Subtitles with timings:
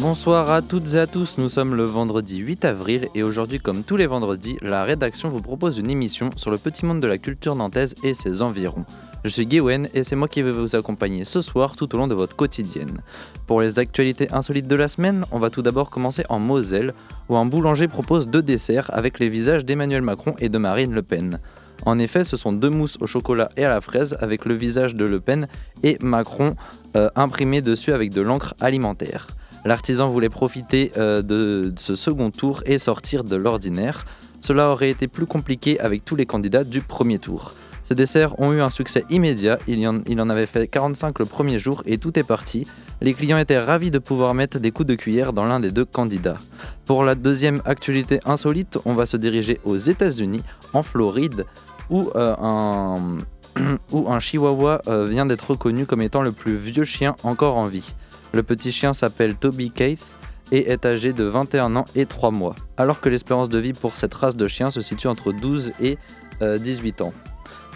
[0.00, 3.82] Bonsoir à toutes et à tous, nous sommes le vendredi 8 avril et aujourd'hui comme
[3.82, 7.18] tous les vendredis, la rédaction vous propose une émission sur le petit monde de la
[7.18, 8.84] culture nantaise et ses environs.
[9.24, 12.06] Je suis Gwen et c'est moi qui vais vous accompagner ce soir tout au long
[12.06, 13.00] de votre quotidienne.
[13.48, 16.94] Pour les actualités insolites de la semaine, on va tout d'abord commencer en Moselle
[17.28, 21.02] où un boulanger propose deux desserts avec les visages d'Emmanuel Macron et de Marine Le
[21.02, 21.40] Pen.
[21.86, 24.94] En effet, ce sont deux mousses au chocolat et à la fraise avec le visage
[24.94, 25.48] de Le Pen
[25.82, 26.54] et Macron
[26.94, 29.26] euh, imprimé dessus avec de l'encre alimentaire.
[29.64, 34.06] L'artisan voulait profiter euh, de ce second tour et sortir de l'ordinaire.
[34.40, 37.52] Cela aurait été plus compliqué avec tous les candidats du premier tour.
[37.88, 41.82] Ces desserts ont eu un succès immédiat, il, en, avait fait 45 le premier jour
[41.86, 42.66] et tout est parti.
[43.00, 45.86] Les clients étaient ravis de pouvoir mettre des coups de cuillère dans l'un des deux
[45.86, 46.36] candidats.
[46.84, 50.42] Pour la deuxième actualité insolite, on va se diriger aux États-Unis,
[50.74, 51.46] en Floride,
[51.88, 57.56] où euh, un chihuahua euh, vient d'être reconnu comme étant le plus vieux chien encore
[57.56, 57.94] en vie.
[58.32, 60.04] Le petit chien s'appelle Toby Keith
[60.52, 63.96] et est âgé de 21 ans et 3 mois, alors que l'espérance de vie pour
[63.96, 65.98] cette race de chien se situe entre 12 et
[66.40, 67.12] 18 ans.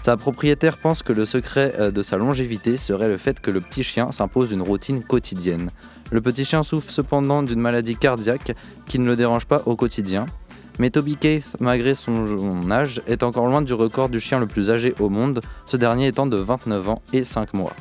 [0.02, 3.60] Sa propriétaire pense que le secret euh, de sa longévité serait le fait que le
[3.60, 5.70] petit chien s'impose une routine quotidienne.
[6.10, 8.52] Le petit chien souffre cependant d'une maladie cardiaque
[8.86, 10.26] qui ne le dérange pas au quotidien.
[10.80, 14.70] Mais Toby Keith, malgré son âge, est encore loin du record du chien le plus
[14.70, 17.72] âgé au monde, ce dernier étant de 29 ans et 5 mois.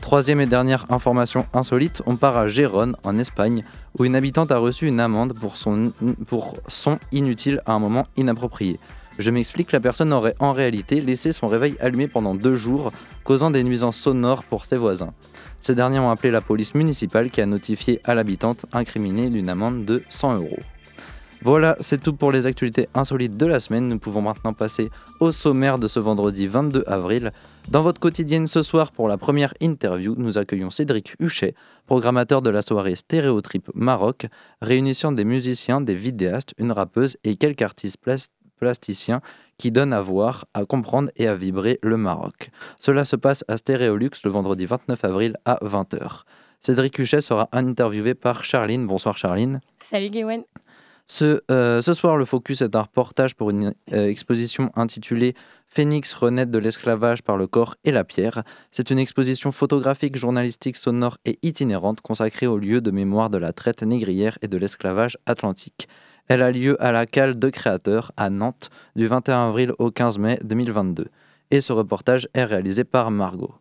[0.00, 3.64] Troisième et dernière information insolite, on part à Gérone, en Espagne,
[3.98, 8.78] où une habitante a reçu une amende pour son, inutile à un moment inapproprié.
[9.18, 12.92] Je m'explique, la personne aurait en réalité laissé son réveil allumé pendant deux jours,
[13.24, 15.12] causant des nuisances sonores pour ses voisins.
[15.60, 19.84] Ces derniers ont appelé la police municipale qui a notifié à l'habitante incriminée d'une amende
[19.84, 20.60] de 100 euros.
[21.42, 23.88] Voilà, c'est tout pour les actualités insolites de la semaine.
[23.88, 27.32] Nous pouvons maintenant passer au sommaire de ce vendredi 22 avril.
[27.68, 31.54] Dans votre quotidienne ce soir, pour la première interview, nous accueillons Cédric Huchet,
[31.86, 34.26] programmateur de la soirée Stéréotrip Maroc,
[34.62, 37.98] réunissant des musiciens, des vidéastes, une rappeuse et quelques artistes
[38.60, 39.20] plasticiens
[39.58, 42.50] qui donnent à voir, à comprendre et à vibrer le Maroc.
[42.78, 46.22] Cela se passe à Stéréolux le vendredi 29 avril à 20h.
[46.60, 48.86] Cédric Huchet sera interviewé par Charline.
[48.86, 49.60] Bonsoir Charline.
[49.80, 50.44] Salut Gwen.
[51.08, 55.34] Ce, euh, ce, soir, le focus est un reportage pour une euh, exposition intitulée
[55.68, 58.42] Phénix renaître de l'esclavage par le corps et la pierre.
[58.72, 63.52] C'est une exposition photographique, journalistique, sonore et itinérante consacrée au lieu de mémoire de la
[63.52, 65.88] traite négrière et de l'esclavage atlantique.
[66.28, 70.18] Elle a lieu à la cale de créateurs à Nantes du 21 avril au 15
[70.18, 71.06] mai 2022.
[71.52, 73.54] Et ce reportage est réalisé par Margot.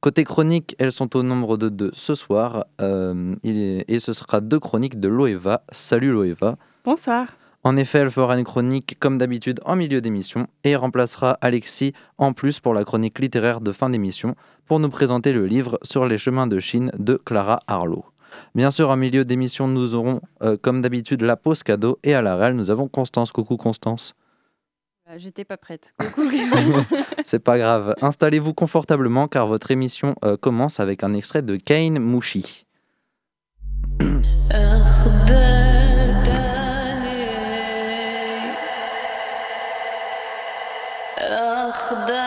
[0.00, 2.66] Côté chronique, elles sont au nombre de deux ce soir.
[2.80, 5.64] Euh, et ce sera deux chroniques de Loeva.
[5.72, 6.56] Salut Loeva.
[6.84, 7.28] Bonsoir.
[7.62, 12.34] En effet, elle fera une chronique comme d'habitude en milieu d'émission et remplacera Alexis en
[12.34, 14.34] plus pour la chronique littéraire de fin d'émission
[14.66, 18.04] pour nous présenter le livre Sur les chemins de Chine de Clara Harlow.
[18.54, 22.20] Bien sûr, en milieu d'émission, nous aurons euh, comme d'habitude la pause cadeau et à
[22.20, 23.32] la réelle, nous avons Constance.
[23.32, 24.14] Coucou Constance.
[25.08, 25.94] Euh, J'étais pas prête.
[25.98, 26.30] Coucou.
[27.24, 27.94] C'est pas grave.
[28.02, 32.66] Installez-vous confortablement car votre émission euh, commence avec un extrait de Kane Mouchi.
[41.94, 42.23] уақытында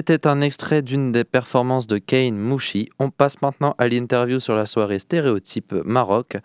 [0.00, 2.88] C'était un extrait d'une des performances de Kane Mouchi.
[2.98, 6.38] On passe maintenant à l'interview sur la soirée Stéréotype Maroc,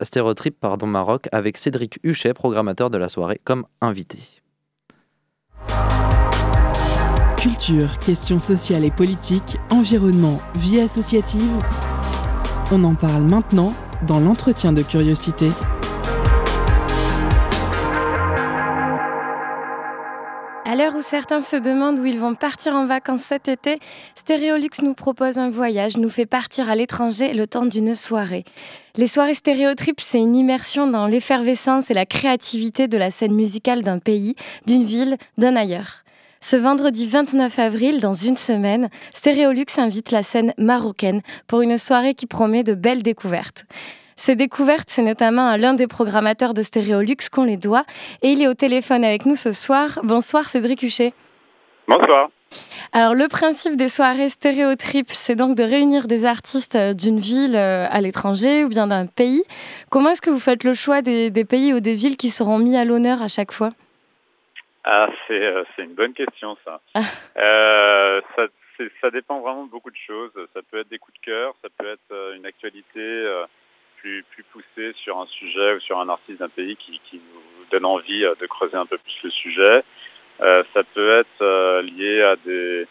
[0.00, 4.20] Stéréotype pardon, Maroc avec Cédric Huchet, programmateur de la soirée, comme invité.
[7.36, 11.58] Culture, questions sociales et politiques, environnement, vie associative.
[12.72, 13.74] On en parle maintenant
[14.06, 15.50] dans l'entretien de curiosité.
[20.68, 23.78] À l'heure où certains se demandent où ils vont partir en vacances cet été,
[24.14, 28.44] Stéréolux nous propose un voyage, nous fait partir à l'étranger le temps d'une soirée.
[28.94, 33.82] Les soirées Stéréotrip, c'est une immersion dans l'effervescence et la créativité de la scène musicale
[33.82, 34.34] d'un pays,
[34.66, 36.04] d'une ville, d'un ailleurs.
[36.40, 42.12] Ce vendredi 29 avril, dans une semaine, Stéréolux invite la scène marocaine pour une soirée
[42.12, 43.64] qui promet de belles découvertes.
[44.18, 47.84] Ces découvertes, c'est notamment à l'un des programmateurs de Stéréolux qu'on les doit.
[48.20, 50.00] Et il est au téléphone avec nous ce soir.
[50.02, 51.12] Bonsoir Cédric Huchet.
[51.86, 52.28] Bonsoir.
[52.92, 57.54] Alors le principe des soirées stéréotrip, c'est donc de réunir des artistes euh, d'une ville
[57.54, 59.44] euh, à l'étranger ou bien d'un pays.
[59.88, 62.76] Comment est-ce que vous faites le choix des, pays ou des villes qui seront mis
[62.76, 63.70] à l'honneur à chaque fois?
[64.82, 66.80] Ah, c'est euh, une bonne question ça.
[67.36, 68.18] Ah.
[68.34, 68.46] ça.
[69.00, 70.32] Ça dépend vraiment de beaucoup de choses.
[70.54, 73.44] Ça peut être des coups de cœur, ça peut être une actualité
[74.00, 77.66] plus, plus poussé sur un sujet ou sur un artiste d'un pays qui, qui, nous
[77.70, 79.84] donne envie euh, de creuser un peu plus le sujet.
[80.40, 82.86] Euh, ça peut être euh, lié à des,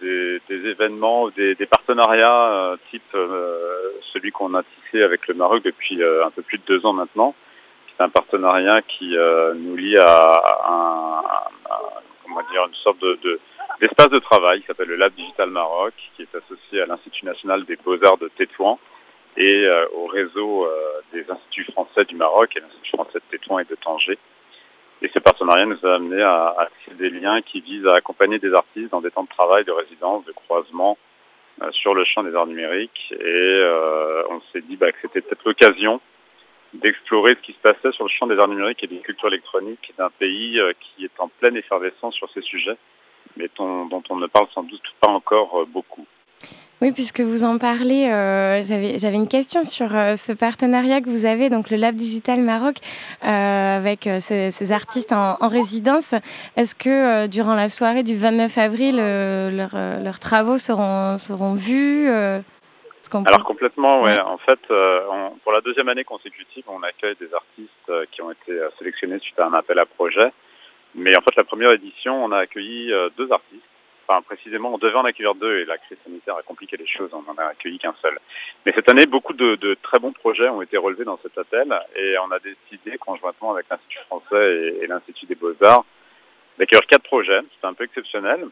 [0.00, 5.26] des, des, événements ou des, des partenariats euh, type euh, celui qu'on a tissé avec
[5.26, 7.34] le Maroc depuis un peu plus de deux ans maintenant.
[7.96, 9.16] C'est un partenariat qui
[9.56, 11.22] nous lie à, un,
[12.24, 13.40] comment dire, une sorte de, de
[13.80, 17.64] d'espace de travail qui s'appelle le Lab Digital Maroc, qui est associé à l'Institut national
[17.64, 18.78] des beaux-arts de Tétouan
[19.36, 23.58] et euh, au réseau euh, des instituts français du Maroc et l'Institut français de Tétouan
[23.58, 24.18] et de Tanger.
[25.02, 28.38] Et ce partenariat nous a amené à, à créer des liens qui visent à accompagner
[28.38, 30.96] des artistes dans des temps de travail, de résidence, de croisement
[31.62, 33.12] euh, sur le champ des arts numériques.
[33.12, 33.62] Et
[34.30, 36.00] on s'est dit bah, que c'était peut-être l'occasion
[36.72, 39.92] d'explorer ce qui se passait sur le champ des arts numériques et des cultures électroniques
[39.98, 42.76] d'un pays qui est en pleine effervescence sur ces sujets,
[43.36, 46.06] mais dont on ne parle sans doute pas encore beaucoup.
[46.84, 51.24] Oui, puisque vous en parlez, euh, j'avais une question sur euh, ce partenariat que vous
[51.24, 52.74] avez, donc le Lab Digital Maroc,
[53.24, 56.14] euh, avec ces, ces, artistes en, en résidence.
[56.58, 63.44] Est-ce que durant la soirée du 29 avril, leur, leurs travaux seront, seront vus Alors
[63.46, 64.20] complètement, ouais.
[64.20, 68.60] En fait, on, pour la deuxième année consécutive, on accueille des artistes qui ont été
[68.78, 70.30] sélectionnés suite à un appel à projet.
[70.94, 73.64] Mais en fait, la première édition, on a accueilli deux artistes
[74.06, 77.10] enfin précisément, on devait en accueillir deux et la crise sanitaire a compliqué les choses,
[77.12, 78.18] on n'en a accueilli qu'un seul.
[78.64, 81.74] Mais cette année, beaucoup de, de, très bons projets ont été relevés dans cet appel
[81.96, 85.84] et on a décidé, conjointement avec l'Institut français et, l'Institut des beaux-arts,
[86.58, 87.40] d'accueillir quatre projets.
[87.54, 88.46] C'était un peu exceptionnel,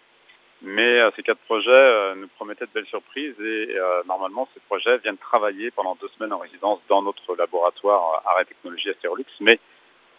[0.63, 4.61] mais euh, ces quatre projets euh, nous promettaient de belles surprises et euh, normalement, ces
[4.61, 9.59] projets viennent travailler pendant deux semaines en résidence dans notre laboratoire Arrêt Technologie Astérolux, mais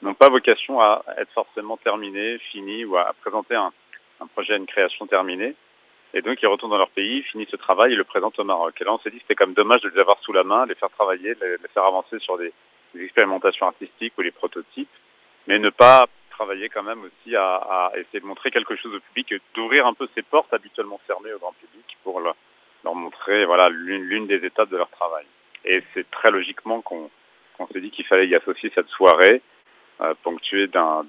[0.03, 3.71] n'ont pas vocation à être forcément terminés, finis ou à présenter un
[4.23, 5.55] un projet, une création terminée.
[6.13, 8.75] Et donc, ils retournent dans leur pays, finissent ce travail et le présentent au Maroc.
[8.79, 10.65] Et là, on s'est dit que c'était comme dommage de les avoir sous la main,
[10.65, 12.53] les faire travailler, les, les faire avancer sur des,
[13.01, 14.89] expérimentations artistiques ou les prototypes,
[15.47, 19.33] mais ne pas travailler quand même aussi à, essayer de montrer quelque chose au public
[19.55, 22.35] d'ouvrir un peu ces portes habituellement fermées au grand public pour leur,
[22.83, 25.25] montrer voilà l'une des étapes de leur travail.
[25.65, 27.09] Et c'est très logiquement qu'on
[27.71, 29.41] s'est dit qu'il fallait y associer cette soirée
[30.23, 31.03] ponctué d'un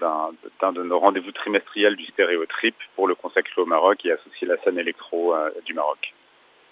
[0.72, 4.78] de nos rendez-vous trimestriels du stéréotrip pour le consacrer au Maroc et associer la scène
[4.78, 6.14] électro euh, du Maroc.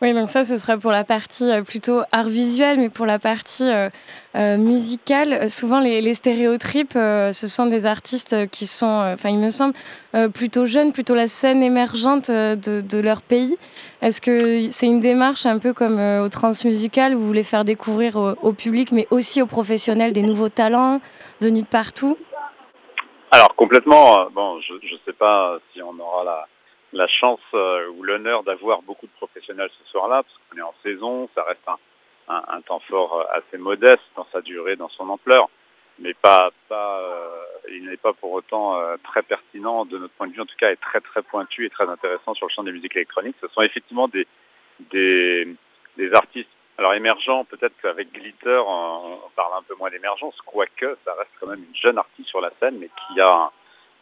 [0.02, 3.20] Oui, donc ça, ce sera pour la partie euh, plutôt art visuel, mais pour la
[3.20, 3.88] partie euh,
[4.34, 6.14] euh, musicale, souvent les, les
[6.96, 9.74] euh, ce sont des artistes qui sont, enfin, il me semble,
[10.34, 13.56] plutôt jeunes, plutôt la scène émergente de, leur pays.
[14.00, 18.16] Est-ce que c'est une démarche un peu comme au transmusical, où vous voulez faire découvrir
[18.16, 21.00] au public, mais aussi aux professionnels, des nouveaux talents
[21.42, 22.16] venus de partout
[23.30, 24.30] Alors, complètement.
[24.30, 26.46] Bon, je ne sais pas si on aura
[26.92, 30.74] la chance euh, ou l'honneur d'avoir beaucoup de professionnels ce soir-là, parce qu'on est en
[30.82, 31.62] saison, ça reste
[32.28, 35.48] un, temps fort euh, assez modeste dans sa durée, dans son ampleur,
[35.98, 37.28] mais pas, euh,
[37.70, 40.56] il n'est pas pour autant euh, très pertinent de notre point de vue, en tout
[40.58, 43.36] cas, est très très pointu et très intéressant sur le champ des musiques électroniques.
[43.40, 44.26] Ce sont effectivement des,
[44.90, 45.48] des,
[45.96, 51.14] des artistes, alors émergents, peut-être qu'avec Glitter, on, parle un peu moins d'émergence, quoique ça
[51.14, 53.50] reste quand même une jeune artiste sur la scène, mais qui a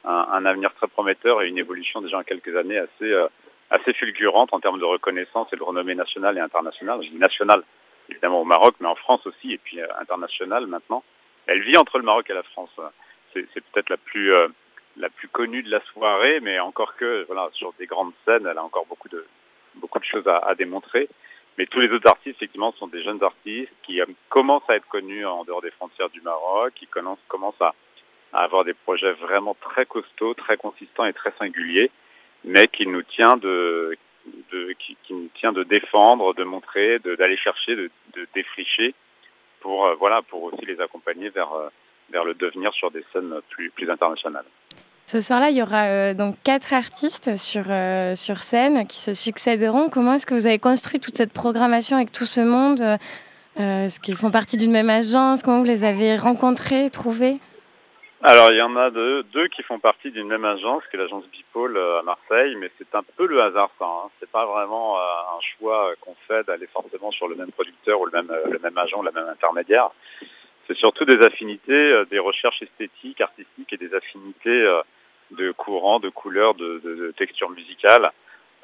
[0.05, 3.29] un, avenir très prometteur et une évolution déjà en quelques années assez, euh,
[3.71, 7.03] assez fulgurante en termes de reconnaissance et de renommée nationale et internationale.
[7.03, 7.63] Je dis nationale,
[8.09, 11.03] évidemment au Maroc, mais en France aussi, et puis euh, internationale maintenant.
[11.47, 12.71] Elle vit entre le Maroc et la France.
[13.33, 14.49] C'est peut-être la plus, euh,
[14.97, 18.59] la plus connue de la soirée, mais encore que voilà sur des grandes scènes, elle
[18.59, 19.27] a encore beaucoup de
[19.77, 21.09] beaucoup de choses à démontrer.
[21.59, 25.27] Mais tous les autres artistes, effectivement, sont des jeunes artistes qui commencent à être connus
[25.27, 27.19] en dehors des frontières du Maroc, qui commencent,
[27.61, 27.75] à
[28.33, 31.91] avoir des projets vraiment très costauds, très consistants et très singuliers,
[32.45, 33.97] mais qui nous tient de,
[34.53, 38.95] de qui, qui, nous tient de défendre, de montrer, d'aller chercher, de, de, défricher
[39.61, 41.69] pour euh, voilà pour aussi les accompagner vers euh,
[42.11, 44.47] vers le devenir sur des scènes plus plus internationales.
[45.13, 49.13] Ce soir-là, il y aura euh, donc quatre artistes sur, euh, sur scène qui se
[49.13, 49.89] succéderont.
[49.89, 53.99] Comment est-ce que vous avez construit toute cette programmation avec tout ce monde euh, Est-ce
[53.99, 55.43] qu'ils font partie d'une même agence?
[55.43, 57.39] Comment vous les avez rencontrés, trouvés?
[58.23, 61.25] Alors, il y en a deux, qui font partie d'une même agence, qui est l'agence
[61.33, 63.87] Bipole à Marseille, mais c'est un peu le hasard, ça.
[63.87, 64.11] Hein.
[64.21, 68.13] C'est pas vraiment un choix qu'on fait d'aller forcément sur le même producteur ou le
[68.13, 69.91] même, le même agent, le même intermédiaire.
[70.69, 74.81] C'est surtout des affinités, des recherches esthétiques, artistiques et des affinités
[75.33, 78.11] de courants, de couleurs, de, de, de textures musicales.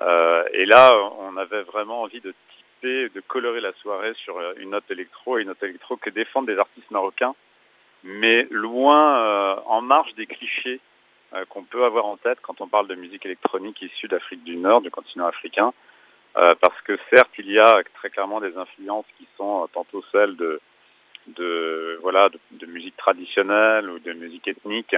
[0.00, 4.70] Euh, et là, on avait vraiment envie de typer, de colorer la soirée sur une
[4.70, 7.35] note électro et une note électro que défendent des artistes marocains,
[8.04, 10.80] mais loin, euh, en marge des clichés
[11.35, 14.56] euh, qu'on peut avoir en tête quand on parle de musique électronique issue d'Afrique du
[14.56, 15.73] Nord, du continent africain.
[16.37, 20.37] Euh, parce que certes, il y a très clairement des influences qui sont tantôt celles
[20.37, 20.61] de,
[21.28, 24.94] de voilà de musique traditionnelle ou de musique ethnique,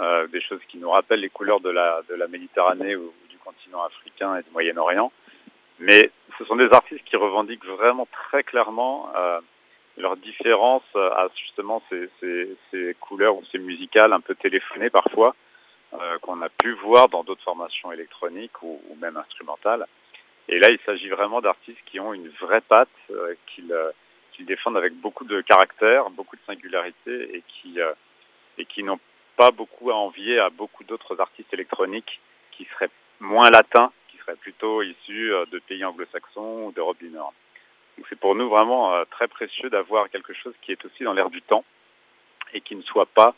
[0.00, 4.36] euh, des choses qui nous rappellent les couleurs de la, Méditerranée ou, du continent africain
[4.36, 5.12] et du Moyen-Orient.
[5.78, 9.40] Mais ce sont des artistes qui revendiquent vraiment très clairement euh,
[9.96, 15.34] leur différence à justement ces, ces, couleurs ou ces musicales un peu téléphonées parfois,
[15.94, 19.86] euh, qu'on a pu voir dans d'autres formations électroniques ou, même instrumentales.
[20.48, 23.90] Et là, il s'agit vraiment d'artistes qui ont une vraie patte, euh, qu'ils euh,
[24.32, 27.92] qu défendent avec beaucoup de caractère, beaucoup de singularité et qui, euh,
[28.58, 29.00] et qui n'ont
[29.40, 32.20] pas beaucoup à envier à beaucoup d'autres artistes électroniques
[32.52, 37.08] qui seraient moins latins, qui seraient plutôt issus euh, de pays anglo-saxons ou d'Europe du
[37.08, 37.32] Nord.
[37.96, 41.14] Donc c'est pour nous vraiment euh, très précieux d'avoir quelque chose qui est aussi dans
[41.14, 41.64] l'air du temps
[42.52, 43.34] et qui ne soit pas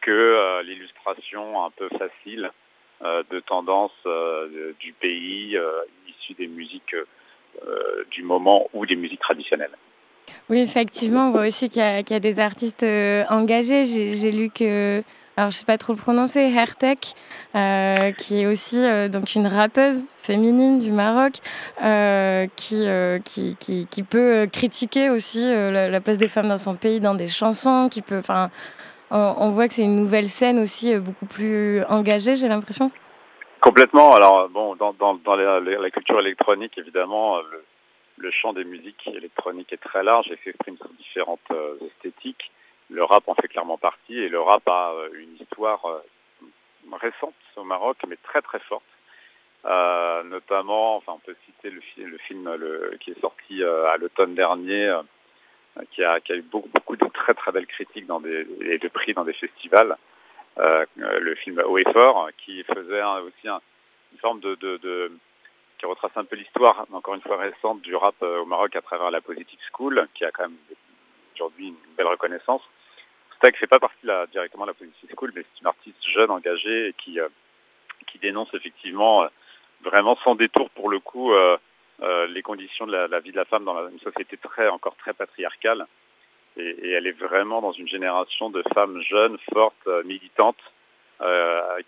[0.00, 2.50] que euh, l'illustration un peu facile
[3.30, 3.92] de tendance
[4.78, 5.58] du pays
[6.08, 6.96] issu des musiques
[8.12, 9.76] du moment ou des musiques traditionnelles.
[10.48, 12.86] Oui, effectivement, on voit aussi qu'il y, qu y, a des artistes
[13.28, 13.84] engagés.
[13.84, 15.02] J'ai lu que
[15.36, 17.14] alors je sais pas trop le prononcer, Hertek,
[17.56, 21.38] euh, qui est aussi euh, donc une rappeuse féminine du Maroc,
[21.82, 22.86] euh, qui,
[23.24, 27.26] qui, qui, peut critiquer aussi la, la, place des femmes dans son pays dans des
[27.26, 28.50] chansons, qui peut, enfin,
[29.10, 32.92] on, voit que c'est une nouvelle scène aussi beaucoup plus engagée, j'ai l'impression.
[33.60, 34.14] Complètement.
[34.14, 37.38] Alors bon, dans, dans, dans la, culture électronique, évidemment,
[38.18, 41.40] le, champ des musiques électroniques est très large et s'exprime sur différentes
[41.84, 42.52] esthétiques
[42.90, 46.00] le rap en fait clairement partie et le rap a euh, une histoire euh,
[46.92, 48.84] récente au Maroc mais très très forte.
[49.64, 53.96] Euh, notamment, enfin on peut citer le, le film le, qui est sorti euh, à
[53.96, 54.94] l'automne dernier,
[55.90, 58.78] qui, a, qui a eu beaucoup, beaucoup de très très belles critiques dans des, et
[58.78, 59.96] de prix dans des festivals.
[60.56, 63.60] le film Haut et Fort, qui faisait aussi un,
[64.12, 65.12] une forme de, de, de
[65.78, 69.10] qui retrace un peu l'histoire, encore une fois récente, du rap au Maroc à travers
[69.10, 70.58] la Positive School, qui a quand même
[71.34, 72.62] aujourd'hui une belle reconnaissance.
[73.36, 76.30] Stack fait pas partie là, directement de la Positive School, mais c'est une artiste jeune,
[76.30, 77.28] engagée, qui, euh,
[78.06, 79.28] qui dénonce effectivement euh,
[79.82, 81.56] vraiment sans détour pour le coup euh,
[82.28, 85.86] les conditions de la, vie de la femme dans une société très encore très patriarcale.
[86.56, 90.62] Et, elle est vraiment dans une génération de femmes jeunes, fortes, militantes,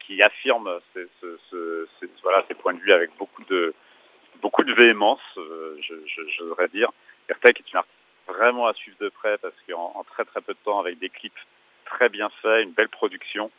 [0.00, 1.06] qui affirment ces,
[2.54, 3.74] points de vue avec beaucoup de
[4.42, 6.90] beaucoup de véhémence, euh, je, dire.
[7.28, 7.95] Ertek est une artiste
[8.26, 11.08] vraiment à suivre de près parce qu'en en très très peu de temps, avec des
[11.08, 11.38] clips
[11.84, 13.50] très bien faits, une belle production,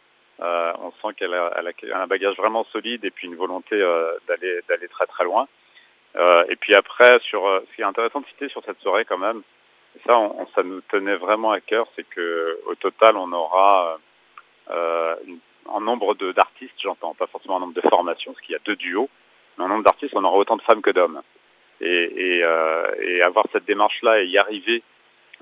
[0.41, 4.11] euh, on sent qu'elle a, a, un bagage vraiment solide et puis une volonté euh,
[4.27, 5.47] d'aller d'aller très très loin.
[6.15, 9.05] Euh, et puis après, sur euh, ce qui est intéressant de citer sur cette soirée
[9.05, 9.41] quand même,
[9.95, 13.31] et ça, on, on, ça nous tenait vraiment à cœur, c'est que au total, on
[13.31, 13.99] aura
[14.71, 18.55] euh, une, en nombre d'artistes, j'entends pas forcément en nombre de formations, parce qu'il y
[18.55, 19.09] a deux duos,
[19.57, 21.21] mais en nombre d'artistes, on aura autant de femmes que d'hommes
[21.81, 24.83] et, et, euh, et avoir cette démarche-là et y arriver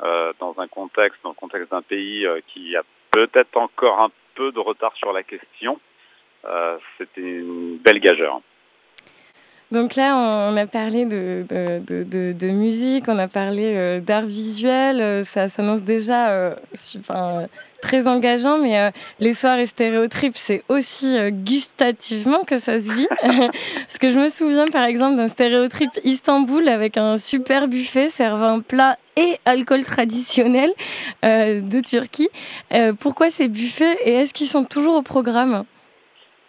[0.04, 4.12] euh, dans un contexte, dans le contexte d'un pays euh, qui a peut-être encore un
[4.36, 5.80] peu de retard sur la question,
[6.98, 8.42] c'était une belle gageure.
[9.72, 14.26] Donc là, on a parlé de, de, de, de musique, on a parlé euh, d'art
[14.28, 16.56] visuel, euh, ça s'annonce déjà euh,
[17.00, 17.48] enfin,
[17.82, 23.08] très engageant, mais euh, les soirées stéréotripes, c'est aussi euh, gustativement que ça se vit.
[23.22, 28.62] Parce que je me souviens par exemple d'un stéréotrip Istanbul avec un super buffet servant
[28.62, 30.72] plat et alcool traditionnel
[31.24, 32.28] de Turquie.
[33.00, 35.64] pourquoi ces buffets et est-ce qu'ils sont toujours au programme?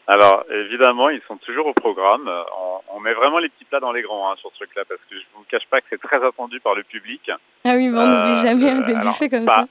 [0.08, 2.30] Alors, évidemment, ils sont toujours au programme.
[2.92, 5.16] On, met vraiment les petits plats dans les grands hein, sur ce truc-là, parce que
[5.16, 7.30] je vous cache pas que c'est très attendu par le public.
[7.64, 9.66] Ah oui, mais on n'oublie jamais des buffets comme ça.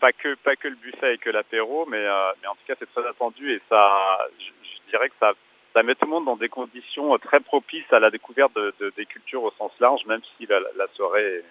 [0.00, 2.04] Pas que, pas que le buffet et que l'apéro, mais,
[2.42, 5.32] mais en tout cas, c'est très attendu et ça, je, je dirais que ça
[5.74, 8.92] ça met tout le monde dans des conditions très propices à la découverte de, de,
[8.96, 11.42] des cultures au sens large, même si la, la soirée,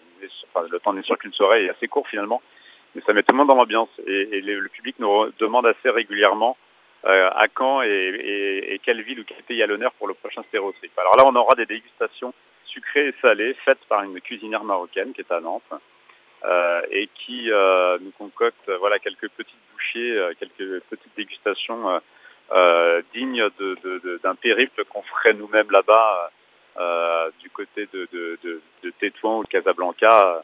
[0.53, 2.41] enfin, le temps n'est sûr qu'une soirée est assez court finalement,
[2.95, 5.89] mais ça met tout le monde dans l'ambiance et, et le, public nous demande assez
[5.89, 6.57] régulièrement
[7.05, 10.13] euh, à quand et, et, et, quelle ville ou quel pays à l'honneur pour le
[10.13, 10.97] prochain stéréotype.
[10.97, 12.33] Alors là, on aura des dégustations
[12.65, 15.63] sucrées et salées faites par une cuisinière marocaine qui est à Nantes
[16.45, 21.99] euh, et qui euh, nous concocte voilà quelques petites bouchées, euh, quelques petites dégustations euh,
[22.51, 26.31] euh, digne d'un de, de, périple qu'on ferait nous-mêmes là-bas
[26.77, 30.43] euh, du côté de, de Tétouan ou de Casablanca.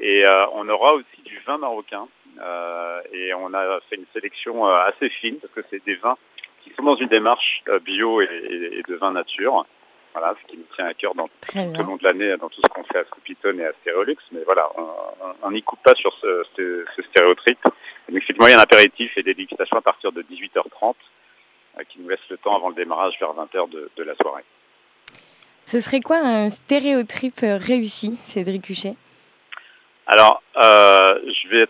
[0.00, 2.06] Et euh, on aura aussi du vin marocain.
[2.40, 6.16] Euh, et on a fait une sélection assez fine parce que c'est des vins
[6.62, 8.28] qui sont dans une démarche bio et,
[8.78, 9.66] et, de vin nature.
[10.14, 12.60] Voilà, ce qui nous tient à cœur dans, tout au long de l'année dans tout
[12.62, 14.16] ce qu'on fait à Scoopitone et à Stéréolux.
[14.32, 14.68] Mais voilà,
[15.42, 17.58] on n'y coupe pas sur ce, ce, ce stéréotrip.
[17.64, 20.94] Donc, effectivement, il y a un apéritif et des dégustations à partir de 18h30
[21.78, 24.44] euh, qui nous laisse le temps avant le démarrage vers 20h de, de la soirée.
[25.66, 28.94] Ce serait quoi un stéréotype réussi, Cédric Huchet?
[30.08, 31.66] Alors, euh, je vais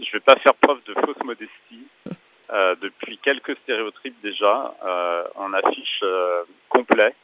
[0.00, 1.86] je vais pas faire preuve de fausse modestie.
[2.50, 7.14] Euh, depuis quelques stéréotypes déjà, euh, on affiche euh, complet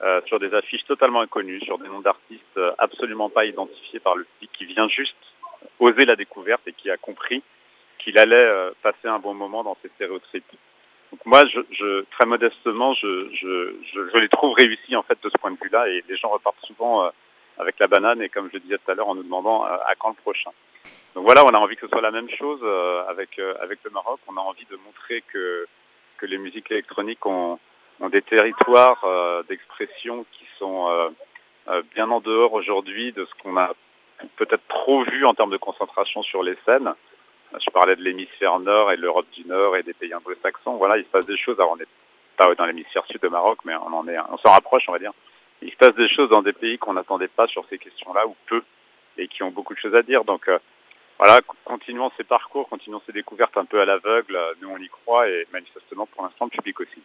[0.00, 4.24] euh, sur des affiches totalement inconnues, sur des noms d'artistes absolument pas identifiés par le
[4.24, 5.18] public, qui vient juste
[5.80, 7.42] oser la découverte et qui a compris
[7.98, 10.50] qu'il allait passer un bon moment dans ces stéréotypes.
[11.10, 15.28] Donc moi, je, je très modestement, je, je, je, les trouve réussis en fait de
[15.28, 17.10] ce point de vue-là, et les gens repartent souvent euh,
[17.60, 19.76] avec la banane et comme je le disais tout à l'heure en nous demandant euh,
[19.86, 20.50] à quand le prochain.
[21.14, 23.90] Donc voilà, on a envie que ce soit la même chose euh, avec avec le
[23.90, 24.20] Maroc.
[24.28, 25.66] On a envie de montrer que
[26.18, 27.58] que les musiques électroniques ont,
[28.00, 29.02] ont des territoires
[29.48, 31.12] d'expression qui sont
[31.94, 33.72] bien en dehors aujourd'hui de ce qu'on a
[34.36, 36.92] peut-être trop vu en termes de concentration sur les scènes.
[37.52, 40.76] Je parlais de l'hémisphère nord et de l'Europe du Nord et des pays anglo-saxons.
[40.76, 41.58] Voilà, il se passe des choses.
[41.58, 41.88] Alors, on n'est
[42.36, 45.12] pas dans l'hémisphère sud de Maroc, mais on s'en rapproche, on va dire.
[45.62, 48.34] Il se passe des choses dans des pays qu'on n'attendait pas sur ces questions-là, ou
[48.46, 48.62] peu,
[49.18, 50.24] et qui ont beaucoup de choses à dire.
[50.24, 50.58] Donc, euh,
[51.18, 54.38] voilà, continuons ces parcours, continuons ces découvertes un peu à l'aveugle.
[54.62, 57.02] Nous, on y croit, et manifestement, pour l'instant, le public aussi.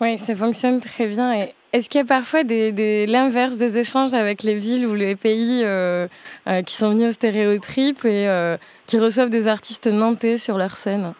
[0.00, 1.48] Oui, ça fonctionne très bien.
[1.72, 5.62] Est-ce qu'il y a parfois des, l'inverse des échanges avec les villes ou les pays
[5.64, 6.06] euh,
[6.46, 10.76] euh, qui sont venus au stéréotrip et euh, qui reçoivent des artistes nantais sur leur
[10.76, 11.14] scène?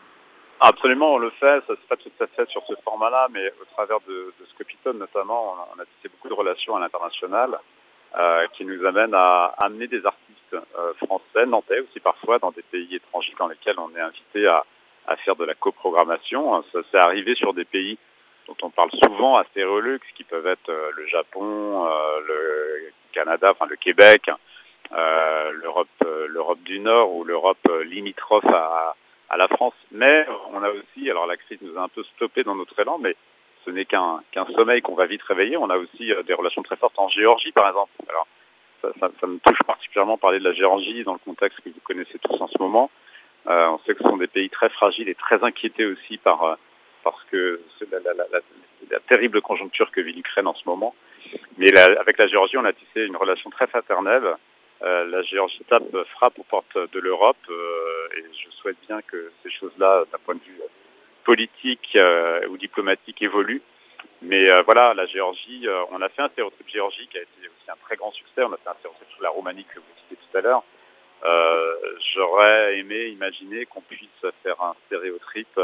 [0.66, 1.62] Absolument, on le fait.
[1.66, 4.96] Ça se fait tout à fait sur ce format-là, mais au travers de, de Scopitone
[4.96, 7.58] notamment, on a tissé beaucoup de relations à l'international
[8.16, 12.62] euh, qui nous amènent à, amener des artistes euh, français, nantais aussi parfois, dans des
[12.62, 14.64] pays étrangers dans lesquels on est invité à,
[15.06, 16.64] à faire de la coprogrammation.
[16.72, 17.98] Ça s'est arrivé sur des pays
[18.46, 23.50] dont on parle souvent à Stéréolux, qui peuvent être euh, le Japon, euh, le Canada,
[23.52, 24.30] enfin le Québec,
[24.92, 25.88] euh, l'Europe,
[26.28, 28.94] l'Europe du Nord ou l'Europe limitrophe à,
[29.34, 29.74] à la France.
[29.90, 32.98] Mais on a aussi, alors la crise nous a un peu stoppé dans notre élan,
[32.98, 33.16] mais
[33.64, 34.22] ce n'est qu'un
[34.54, 35.56] sommeil qu'on va vite réveiller.
[35.56, 37.90] On a aussi des relations très fortes en Géorgie, par exemple.
[38.08, 38.26] Alors,
[39.00, 42.40] ça, me touche particulièrement parler de la Géorgie dans le contexte que vous connaissez tous
[42.40, 42.90] en ce moment.
[43.46, 46.56] Euh, on sait que ce sont des pays très fragiles et très inquiétés aussi par
[47.02, 47.98] parce que la,
[48.90, 50.94] la, terrible conjoncture que vit l'Ukraine en ce moment.
[51.58, 54.36] Mais avec la Géorgie, on a tissé une relation très fraternelle.
[54.84, 59.32] Euh, la Géorgie tape frappe aux portes de l'Europe euh, et je souhaite bien que
[59.42, 60.60] ces choses-là, d'un point de vue
[61.24, 63.62] politique euh, ou diplomatique, évoluent.
[64.22, 67.40] Mais euh, voilà, la Géorgie, euh, on a fait un stéréotype Géorgie qui a été
[67.40, 68.42] aussi un très grand succès.
[68.42, 70.62] On a fait un stéréotype sur la Roumanie que vous citez tout à l'heure.
[72.14, 75.58] J'aurais aimé imaginer qu'on puisse faire un stéréotype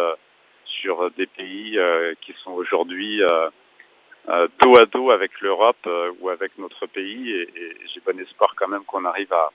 [0.64, 1.78] sur des pays
[2.22, 3.20] qui sont aujourd'hui
[4.62, 5.88] dos à dos avec l'Europe
[6.20, 9.50] ou avec notre pays et, et j'ai bon espoir quand même qu'on arrive à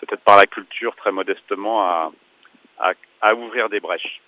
[0.00, 2.12] peut-être par la culture très modestement à,
[2.78, 4.20] à, à ouvrir des brèches.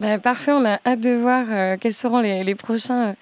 [0.00, 3.14] Bah, parfait, on a hâte de voir euh, quels seront les, les prochains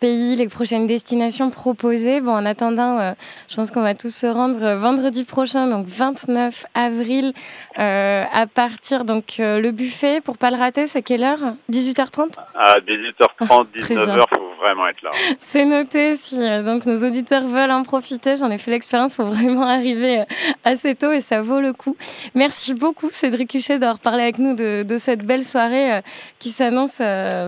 [0.00, 2.20] pays, les prochaines destinations proposées.
[2.20, 3.12] Bon, en attendant, euh,
[3.48, 7.32] je pense qu'on va tous se rendre euh, vendredi prochain, donc 29 avril,
[7.78, 10.86] euh, à partir donc euh, le buffet pour pas le rater.
[10.86, 11.54] C'est quelle heure?
[11.70, 15.10] 18h30 À 18h30, 19h, faut vraiment être là.
[15.38, 16.16] C'est noté.
[16.16, 19.14] Si euh, donc nos auditeurs veulent en profiter, j'en ai fait l'expérience.
[19.14, 20.24] Faut vraiment arriver euh,
[20.64, 21.96] assez tôt et ça vaut le coup.
[22.34, 26.00] Merci beaucoup, Cédric Huchet, d'avoir parlé avec nous de, de cette belle soirée
[26.38, 27.00] qui s'annonce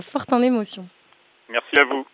[0.02, 0.86] forte en émotion.
[1.48, 2.06] Merci à vous.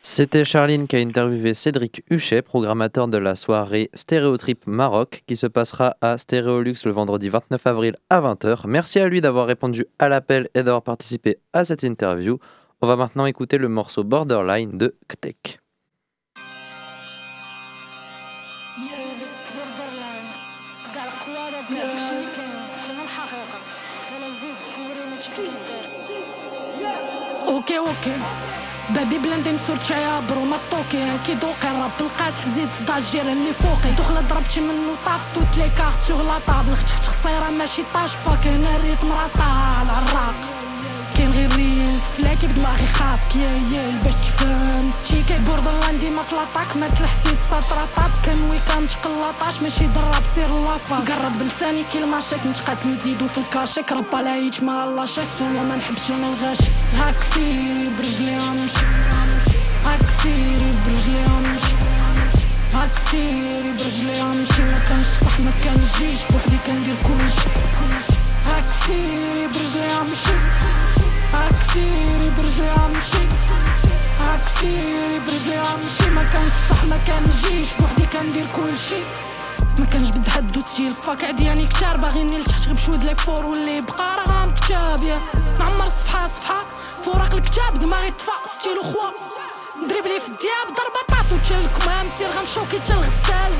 [0.00, 5.46] C'était Charline qui a interviewé Cédric Huchet, programmateur de la soirée Stéréotrip Maroc, qui se
[5.46, 8.62] passera à Stéréolux le vendredi 29 avril à 20h.
[8.66, 12.38] Merci à lui d'avoir répondu à l'appel et d'avoir participé à cette interview.
[12.81, 15.59] On va maintenant écouter le morceau Borderline de Ktek.
[27.47, 28.17] اوكي اوكي
[28.89, 33.53] بابي بلاندي مسورتشا يا برو ما طوكي كي دوقي الراب القاس زيد صداع الجيران اللي
[33.53, 38.15] فوقي دخل ضربتي منو طاف توت لي كارت سوغ لا طابل ختخت خصيره ماشي طاش
[38.15, 40.35] فاك هنا الريتم راه طالع الراق
[41.18, 42.00] كاين غير ريلز.
[42.18, 44.90] فلاكي بدماغي خافك يا يا باش تفهم.
[45.08, 47.88] شي بوردر لاندي ما فلاطاك ما تلحسي السطرة.
[47.96, 48.10] طاب.
[48.24, 50.24] كان ويكام شقلاطاش ماشي ضرب.
[50.34, 50.96] سير لافا.
[50.96, 51.84] قرب بلساني.
[51.92, 55.26] كي الماشاك نتقاتل نزيدو في الكاشيك ربا لايت ما الله شاش.
[55.38, 58.86] سولو ما نحبش أنا الغاشي هاك سيري برجلي أمشي.
[59.84, 61.74] هاك سيري برجلي أمشي.
[62.74, 64.62] هاك سيري برجلي أمشي.
[64.62, 65.40] ما كانش صح.
[65.40, 67.48] ما كانجيش بوحدي كندير كلشي.
[68.46, 70.38] هاك سيري برجلي أمشي.
[71.34, 73.24] عكسيري برجلي عمشي
[74.20, 79.02] عكسيري برجلي عمشي ما كانش صح ما كنجيش بوحدي كندير كل شي.
[79.78, 81.24] ما كانش بد حد وتسيل فاك.
[81.24, 85.18] عدياني كتار باغي نيل تحت غير بشويد لي فور واللي بقى راه غام كتاب يا.
[85.58, 86.64] نعمر صفحة صفحة.
[87.04, 89.10] فوراق الكتاب دماغي طفى ستيلو خوا.
[89.86, 93.02] دريبلي في الدياب ضربة طاطو تشلك ما مسير غنشوكي تا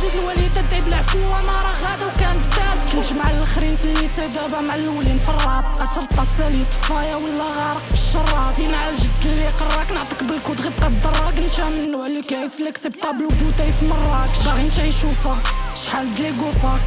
[0.00, 4.60] زيد الواليد تدعي بالعفو أنا راه غادا وكان بزال كنت مع الآخرين في الليسا دابا
[4.60, 5.64] مع الأولين في الراب.
[5.80, 8.54] اترطات سالي طفايا ولا غارق في الشراب.
[8.58, 11.38] على الجد اللي قراك نعطيك بالكود غير بقى الدراك.
[11.38, 15.38] انت من النوع اللي كيف لك طابلو بوتاي في مراكش باغي انت يشوفها
[15.84, 16.80] شحال دليغو فاك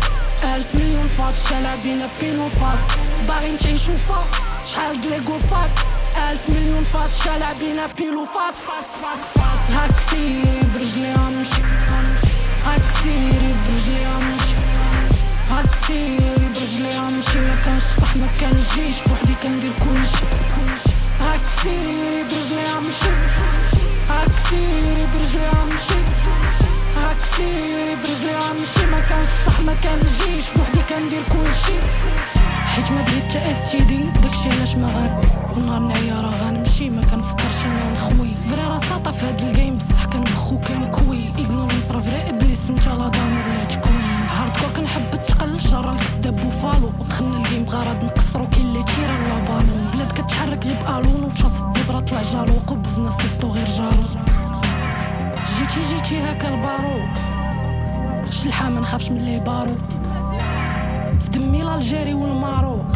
[0.43, 2.79] ألف مليون فات شالا بينو فاس
[3.27, 4.23] باغي انت يشوفها
[4.65, 5.71] شحال دليغو فاك
[6.17, 11.61] ألف مليون فات شلع بينا بيلو فاس فاس فاس فاس ها كثير برجلي أمشي
[12.65, 14.55] ها كثير برجلي أمشي
[15.49, 20.25] ها كثير برجلي أمشي ما كانش صح ما كان جيش بوحدي كندير كلشي
[21.21, 23.13] ها كثير برجلي أمشي
[24.09, 26.01] ها كثير برجلي أمشي
[26.97, 31.77] ها كثير برجلي أمشي ما كانش صح ما كان جيش بوحدي كندير كلشي
[32.75, 35.25] حيت ما بغيت تأسيدي داكشي علاش ما غاد.
[35.57, 38.29] ونهار نعيا راه غنمشي ما كنفكرش أنا نخوي.
[38.49, 42.93] فري راه ساطا في هاد الجيم بصح كان كوي اغنورونس راه فري إبليس انت لا
[43.07, 44.01] ضامر لا تكوين
[44.37, 49.39] هارد كور كنحب التقل جرى الكسدا بوفالو ودخلنا الجيم بغرض نقصرو كاين اللي تيرا لا
[49.39, 54.03] بالون بلاد كتحرك غير بالون وتشاص الدبرة طلع جاروق وبزنا صيفطو غير جارو.
[55.57, 57.15] جيتي جيتي هكا الباروك.
[58.29, 59.75] شلحة ما نخافش من لي بارو
[61.20, 62.92] في دمي الجيري والماروك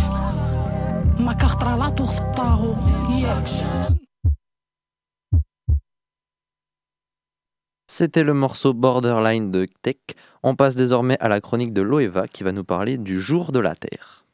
[1.18, 2.76] ما كخطرة لا طوخ في الطاغو
[8.00, 9.96] C'était le morceau Borderline de Tech.
[10.42, 13.58] On passe désormais à la chronique de Loeva qui va nous parler du jour de
[13.58, 14.24] la Terre.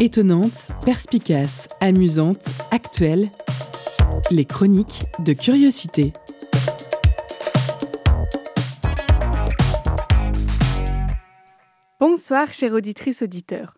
[0.00, 3.30] Étonnante, perspicace, amusante, actuelle,
[4.30, 6.12] les chroniques de curiosité.
[11.97, 13.77] Bonsoir, chère auditrice auditeur.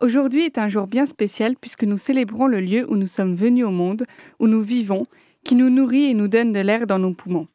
[0.00, 3.64] Aujourd'hui est un jour bien spécial puisque nous célébrons le lieu où nous sommes venus
[3.64, 4.04] au monde,
[4.40, 5.06] où nous vivons,
[5.44, 7.46] qui nous nourrit et nous donne de l'air dans nos poumons.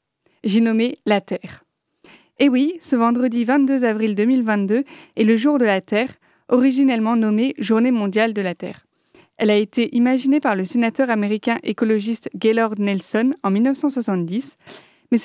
[0.46, 1.65] J'ai nommé la Terre.
[2.39, 4.86] Et oui, ce vendredi 22 avril 2022
[5.17, 6.13] est le jour de la Terre,
[6.48, 8.86] originellement nommé Journée mondiale de la Terre.
[9.36, 14.56] Elle a été imaginée par le sénateur américain écologiste Gaylord Nelson en 1970,
[15.12, 15.17] mais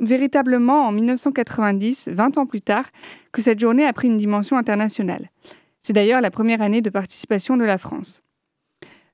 [0.00, 2.86] véritablement en 1990, 20 ans plus tard,
[3.32, 5.30] que cette journée a pris une dimension internationale.
[5.80, 8.22] C'est d'ailleurs la première année de participation de la France.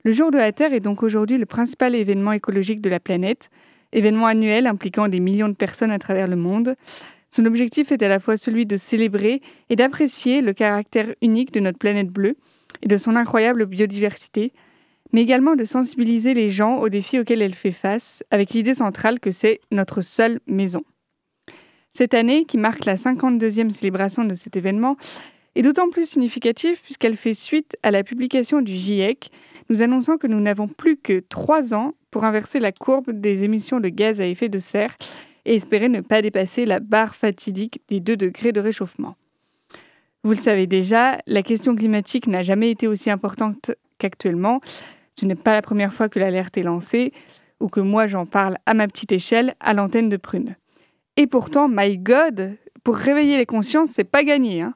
[0.04, 3.50] Le Jour de la Terre est donc aujourd'hui le principal événement écologique de la planète,
[3.92, 6.76] événement annuel impliquant des millions de personnes à travers le monde.
[7.30, 11.60] Son objectif est à la fois celui de célébrer et d'apprécier le caractère unique de
[11.60, 12.36] notre planète bleue
[12.82, 14.52] et de son incroyable biodiversité,
[15.12, 19.20] mais également de sensibiliser les gens aux défis auxquels elle fait face, avec l'idée centrale
[19.20, 20.82] que c'est notre seule maison.
[21.92, 24.96] Cette année, qui marque la 52e célébration de cet événement,
[25.54, 29.30] est d'autant plus significative puisqu'elle fait suite à la publication du GIEC,
[29.70, 33.80] nous annonçant que nous n'avons plus que trois ans pour inverser la courbe des émissions
[33.80, 34.96] de gaz à effet de serre
[35.44, 39.16] et espérer ne pas dépasser la barre fatidique des 2 degrés de réchauffement.
[40.24, 44.60] Vous le savez déjà, la question climatique n'a jamais été aussi importante qu'actuellement.
[45.18, 47.12] Ce n'est pas la première fois que l'alerte est lancée
[47.58, 50.54] ou que moi j'en parle à ma petite échelle à l'antenne de Prune.
[51.16, 54.62] Et pourtant, my God, pour réveiller les consciences, c'est pas gagné.
[54.62, 54.74] Hein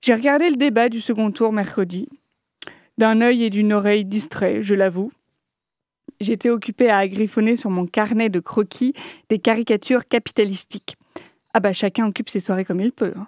[0.00, 2.08] j'ai regardé le débat du second tour mercredi,
[2.98, 5.10] d'un œil et d'une oreille distrait, je l'avoue.
[6.20, 8.94] J'étais occupée à agriffonner sur mon carnet de croquis
[9.28, 10.96] des caricatures capitalistiques.
[11.52, 13.12] Ah bah chacun occupe ses soirées comme il peut.
[13.16, 13.26] Hein.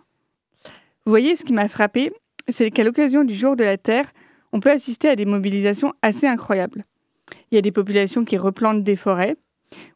[1.07, 2.13] Vous voyez, ce qui m'a frappé,
[2.49, 4.13] c'est qu'à l'occasion du jour de la Terre,
[4.55, 6.85] on peut assister à des mobilisations assez incroyables.
[7.51, 9.37] Il y a des populations qui replantent des forêts,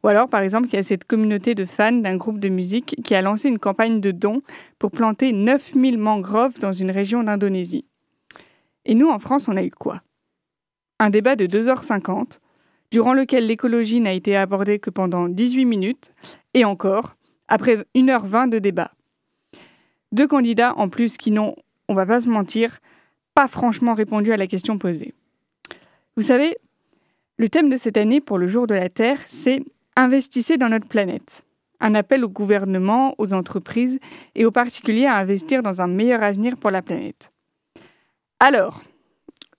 [0.03, 2.97] ou alors par exemple il y a cette communauté de fans d'un groupe de musique
[3.05, 4.43] qui a lancé une campagne de dons
[4.81, 7.85] pour planter 9000 mangroves dans une région d'Indonésie.
[8.85, 10.03] Et nous en France on a eu quoi?
[10.99, 12.41] Un débat de 2h50,
[12.91, 16.11] durant lequel l'écologie n'a été abordée que pendant 18 minutes,
[16.55, 17.15] et encore,
[17.47, 18.91] après 1h20 de débat.
[20.11, 21.55] Deux candidats en plus qui n'ont,
[21.89, 22.81] on va pas se mentir,
[23.39, 25.15] pas franchement répondu à la question posée.
[26.17, 26.57] Vous savez,
[27.37, 29.63] le thème de cette année pour le jour de la Terre, c'est
[29.95, 31.45] Investissez dans notre planète.
[31.79, 34.01] Un appel au gouvernement, aux entreprises
[34.35, 37.31] et aux particuliers à investir dans un meilleur avenir pour la planète.
[38.41, 38.83] Alors,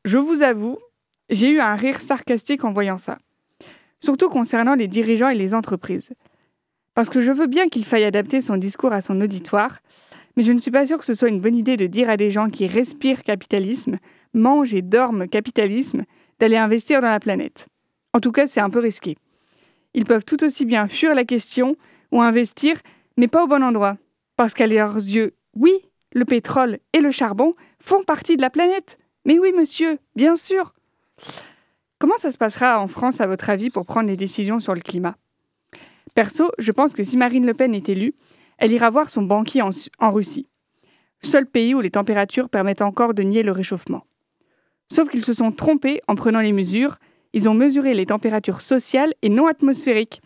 [0.03, 0.77] je vous avoue,
[1.29, 3.17] j'ai eu un rire sarcastique en voyant ça.
[4.01, 6.11] Surtout concernant les dirigeants et les entreprises.
[6.95, 9.79] Parce que je veux bien qu'il faille adapter son discours à son auditoire,
[10.39, 12.15] mais je ne suis pas sûre que ce soit une bonne idée de dire à
[12.15, 13.97] des gens qui respirent capitalisme,
[14.33, 16.05] mangent et dorment capitalisme,
[16.39, 17.67] d'aller investir dans la planète.
[18.13, 19.17] En tout cas, c'est un peu risqué.
[19.93, 21.75] Ils peuvent tout aussi bien fuir la question
[22.13, 22.77] ou investir,
[23.17, 23.97] mais pas au bon endroit.
[24.37, 25.73] Parce qu'à leurs yeux, oui,
[26.13, 28.97] le pétrole et le charbon font partie de la planète.
[29.25, 30.73] Mais oui, monsieur, bien sûr.
[31.99, 34.79] Comment ça se passera en France, à votre avis, pour prendre des décisions sur le
[34.79, 35.17] climat?
[36.15, 38.13] Perso, je pense que si Marine Le Pen est élue,
[38.59, 40.47] elle ira voir son banquier en, Russie,
[41.21, 44.05] seul pays où les températures permettent encore de nier le réchauffement.
[44.91, 46.97] Sauf qu'ils se sont trompés en prenant les mesures,
[47.33, 50.21] ils ont mesuré les températures sociales et non atmosphériques.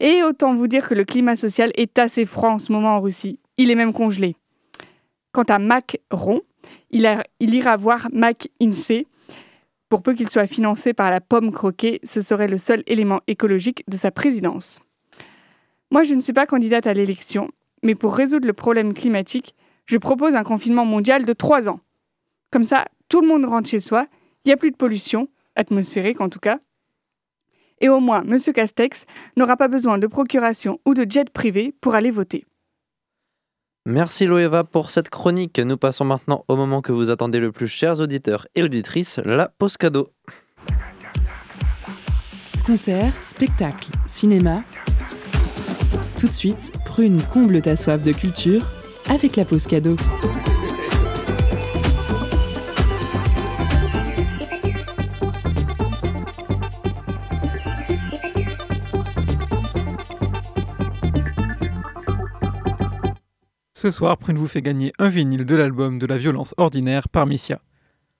[0.00, 3.00] Et autant vous dire que le climat social est assez froid en ce moment en
[3.00, 4.36] Russie, il est même congelé.
[5.32, 6.40] Quant à Macron,
[6.90, 7.08] il,
[7.40, 9.06] il ira voir Mac INSEE.
[9.88, 13.84] Pour peu qu'il soit financé par la pomme croquée, ce serait le seul élément écologique
[13.88, 14.80] de sa présidence.
[15.90, 17.50] Moi, je ne suis pas candidate à l'élection,
[17.82, 19.54] mais pour résoudre le problème climatique,
[19.86, 21.80] je propose un confinement mondial de trois ans.
[22.50, 24.06] Comme ça, tout le monde rentre chez soi,
[24.44, 26.60] il n'y a plus de pollution, atmosphérique en tout cas.
[27.80, 28.38] Et au moins, M.
[28.38, 32.44] Castex n'aura pas besoin de procuration ou de jet privé pour aller voter.
[33.86, 35.58] Merci Loeva pour cette chronique.
[35.58, 39.48] Nous passons maintenant au moment que vous attendez le plus, chers auditeurs et auditrices, la
[39.48, 40.08] pause cadeau.
[42.66, 44.62] Concert, spectacle, cinéma,
[46.18, 48.66] tout de suite, Prune comble ta soif de culture
[49.08, 49.94] avec la pause cadeau.
[63.74, 67.26] Ce soir, Prune vous fait gagner un vinyle de l'album de la violence ordinaire par
[67.26, 67.60] Missia.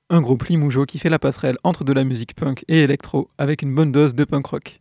[0.08, 3.62] Un groupe limougeau qui fait la passerelle entre de la musique punk et électro avec
[3.62, 4.80] une bonne dose de punk rock.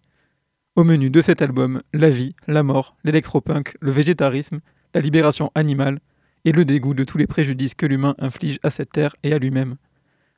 [0.77, 4.59] Au menu de cet album, la vie, la mort, l'électropunk, le végétarisme,
[4.93, 5.99] la libération animale
[6.45, 9.39] et le dégoût de tous les préjudices que l'humain inflige à cette terre et à
[9.39, 9.77] lui-même.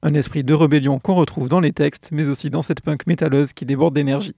[0.02, 3.52] Un esprit de rébellion qu'on retrouve dans les textes, mais aussi dans cette punk métalleuse
[3.52, 4.38] qui déborde d'énergie.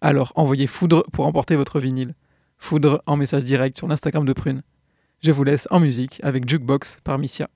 [0.00, 2.14] Alors envoyez Foudre pour emporter votre vinyle.
[2.56, 4.62] Foudre en message direct sur l'Instagram de Prune.
[5.20, 7.50] Je vous laisse en musique avec Jukebox par Missia.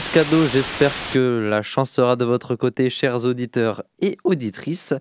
[0.00, 0.42] Cadeau.
[0.52, 4.94] J'espère que la chance sera de votre côté, chers auditeurs et auditrices.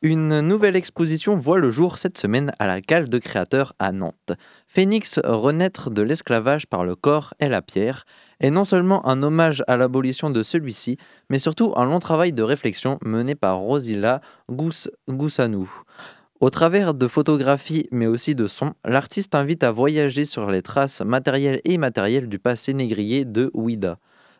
[0.00, 4.32] Une nouvelle exposition voit le jour cette semaine à la cale de créateurs à Nantes.
[4.66, 8.06] Phénix, renaître de l'esclavage par le corps et la pierre,
[8.40, 10.96] est non seulement un hommage à l'abolition de celui-ci,
[11.28, 15.70] mais surtout un long travail de réflexion mené par Rosilla Goussanou.
[16.40, 21.02] Au travers de photographies mais aussi de sons, l'artiste invite à voyager sur les traces
[21.02, 23.98] matérielles et immatérielles du passé négrier de Ouida,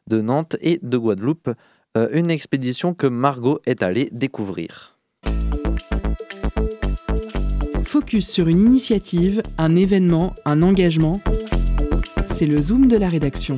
[0.08, 1.50] de Nantes et de Guadeloupe,
[1.96, 4.96] euh, une expédition que Margot est allée découvrir.
[7.84, 11.20] Focus sur une initiative, un événement, un engagement.
[12.26, 13.56] C'est le zoom de la rédaction.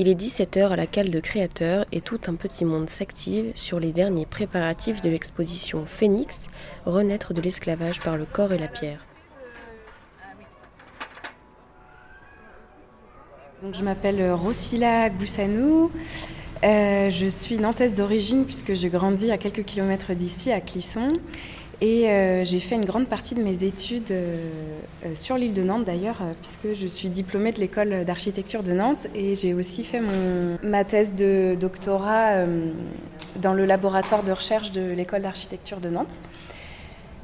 [0.00, 3.78] Il est 17h à la cale de créateurs et tout un petit monde s'active sur
[3.78, 6.46] les derniers préparatifs de l'exposition Phénix,
[6.86, 9.04] renaître de l'esclavage par le corps et la pierre.
[13.62, 15.90] Donc, je m'appelle Rosila Goussanou.
[16.64, 21.12] Euh, je suis nantaise d'origine puisque j'ai grandi à quelques kilomètres d'ici, à Clisson.
[21.82, 24.36] Et euh, j'ai fait une grande partie de mes études euh,
[25.06, 29.06] euh, sur l'île de Nantes d'ailleurs, puisque je suis diplômée de l'école d'architecture de Nantes
[29.14, 32.44] et j'ai aussi fait mon, ma thèse de doctorat
[33.36, 36.18] dans le laboratoire de recherche de l'école d'architecture de Nantes.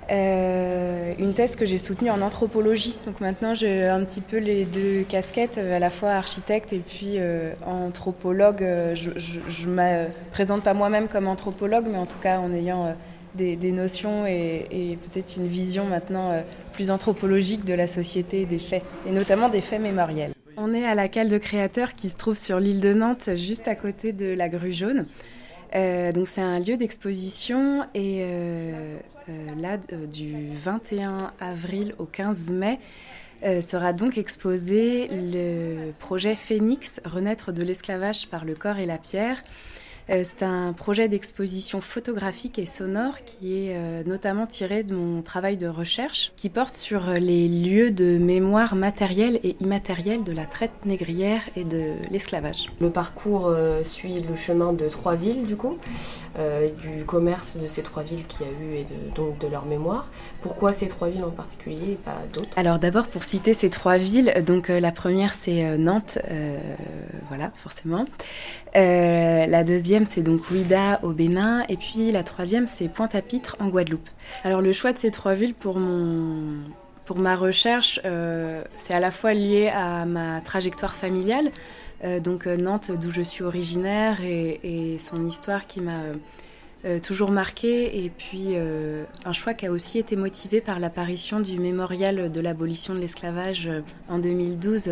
[0.08, 2.98] une thèse que j'ai soutenue en anthropologie.
[3.04, 7.18] Donc maintenant j'ai un petit peu les deux casquettes, à la fois architecte et puis
[7.66, 8.60] anthropologue.
[8.94, 12.96] Je ne me présente pas moi-même comme anthropologue, mais en tout cas en ayant
[13.36, 18.58] des, notions et, peut-être une vision maintenant euh, plus anthropologique de la société et des
[18.58, 20.32] faits, et notamment des faits mémoriels.
[20.56, 23.68] On est à la cale de créateurs qui se trouve sur l'île de Nantes, juste
[23.68, 25.06] à côté de la grue jaune.
[25.74, 28.98] Euh, donc c'est un lieu d'exposition et euh,
[29.58, 32.78] là du 21 avril au 15 mai
[33.60, 39.42] sera donc exposé le projet Phénix, renaître de l'esclavage par le corps et la pierre,
[40.08, 45.56] c'est un projet d'exposition photographique et sonore qui est euh, notamment tiré de mon travail
[45.56, 50.46] de recherche, qui porte sur euh, les lieux de mémoire matérielle et immatérielle de la
[50.46, 52.66] traite négrière et de l'esclavage.
[52.80, 53.52] Le parcours
[53.82, 55.78] suit le chemin de trois villes, du coup,
[56.82, 60.10] du commerce de ces trois villes qui a eu et donc de leur mémoire.
[60.42, 62.50] Pourquoi ces trois villes en particulier et pas d'autres?
[62.56, 66.18] Alors d'abord, pour citer ces trois villes, donc la première c'est Nantes,
[67.28, 68.04] voilà, forcément.
[68.74, 71.64] la deuxième c'est donc Ouida au Bénin.
[71.68, 74.08] Et puis la troisième, c'est Pointe-à-Pitre en Guadeloupe.
[74.44, 76.58] Alors le choix de ces trois villes pour mon
[77.04, 81.50] pour ma recherche, euh, c'est à la fois lié à ma trajectoire familiale, euh,
[82.20, 86.02] donc euh, Nantes d'où je suis originaire et son histoire qui m'a
[86.86, 91.40] euh, toujours marqué, et puis euh, un choix qui a aussi été motivé par l'apparition
[91.40, 94.90] du mémorial de l'abolition de l'esclavage euh, en 2012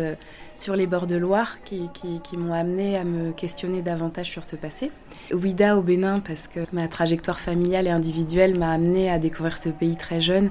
[0.57, 1.87] sur les bords de Loire, qui,
[2.33, 4.91] m'ont amené à me questionner davantage sur ce passé.
[5.31, 9.69] Ouida au Bénin, parce que ma trajectoire familiale et individuelle m'a amené à découvrir ce
[9.69, 10.49] pays très jeune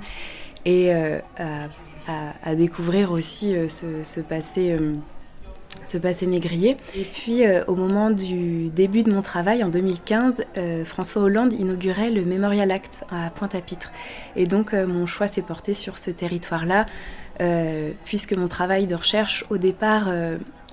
[0.65, 4.79] et à, découvrir aussi ce, passé
[5.85, 6.77] ce passé négrier.
[6.97, 11.53] Et puis, euh, au moment du début de mon travail, en 2015, euh, François Hollande
[11.53, 13.93] inaugurait le Memorial Act à Pointe-à-Pitre.
[14.37, 16.87] Et donc, euh, mon choix s'est porté sur ce territoire-là,
[18.05, 20.09] puisque mon travail de recherche, au départ,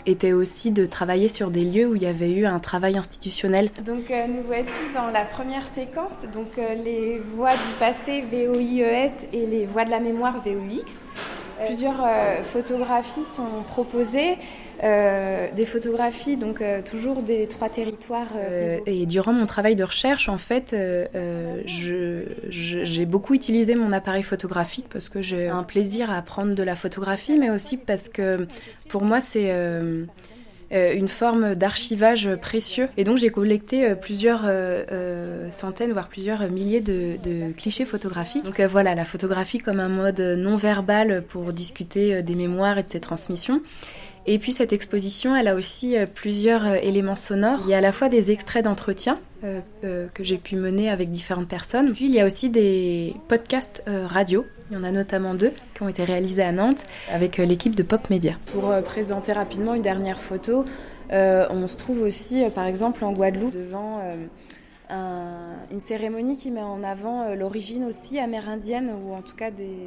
[0.05, 3.71] était aussi de travailler sur des lieux où il y avait eu un travail institutionnel.
[3.83, 9.65] Donc nous voici dans la première séquence, donc les voix du passé VOIES et les
[9.65, 10.85] voix de la mémoire VOX.
[11.65, 12.05] Plusieurs
[12.43, 14.37] photographies sont proposées.
[14.83, 18.29] Euh, des photographies, donc euh, toujours des trois territoires.
[18.35, 20.75] Euh, et durant mon travail de recherche, en fait,
[21.65, 26.75] j'ai beaucoup utilisé mon appareil photographique parce que j'ai un plaisir à prendre de la
[26.75, 28.47] photographie, mais aussi parce que
[28.89, 29.53] pour moi, c'est
[30.71, 32.87] une forme d'archivage précieux.
[32.97, 34.49] Et donc j'ai collecté plusieurs
[35.51, 38.43] centaines, voire plusieurs milliers de, clichés photographiques.
[38.43, 42.89] Donc voilà, la photographie comme un mode non verbal pour discuter des mémoires et de
[42.89, 43.61] ses transmissions.
[44.27, 47.59] Et puis cette exposition, elle a aussi euh, plusieurs euh, éléments sonores.
[47.65, 51.09] Il y a à la fois des extraits d'entretien euh, que j'ai pu mener avec
[51.09, 51.93] différentes personnes.
[51.93, 54.45] Puis il y a aussi des podcasts radio.
[54.69, 57.83] Il y en a notamment deux qui ont été réalisés à Nantes avec l'équipe de
[57.83, 58.33] Pop Media.
[58.53, 60.65] Pour présenter rapidement une dernière photo,
[61.11, 63.99] on se trouve aussi par exemple en Guadeloupe devant
[65.71, 69.85] une cérémonie qui met en avant euh, l'origine aussi amérindienne ou en tout cas des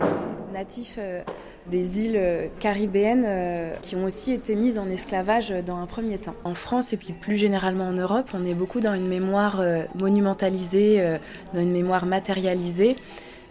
[0.53, 1.23] natifs euh,
[1.71, 6.35] des îles caribéennes euh, qui ont aussi été mises en esclavage dans un premier temps.
[6.45, 9.62] En France et puis plus généralement en Europe, on est beaucoup dans une mémoire
[9.95, 11.19] monumentalisée,
[11.53, 12.97] dans une mémoire matérialisée.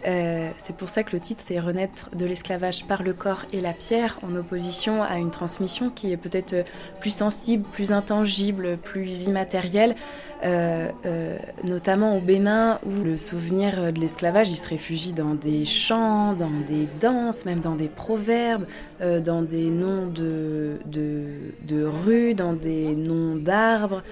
[0.06, 3.60] Euh, c'est pour ça que le titre c'est Renaître de l'esclavage par le corps et
[3.60, 6.66] la pierre, en opposition à une transmission qui est peut-être
[7.00, 9.94] plus sensible, plus intangible, plus immatérielle,
[10.44, 15.64] euh, euh, notamment au Bénin où le souvenir de l'esclavage il se réfugie dans des
[15.64, 18.66] chants, dans des danses, même dans des proverbes,
[19.00, 21.26] dans des noms de, de,
[21.62, 24.02] de rues, dans des noms d'arbres.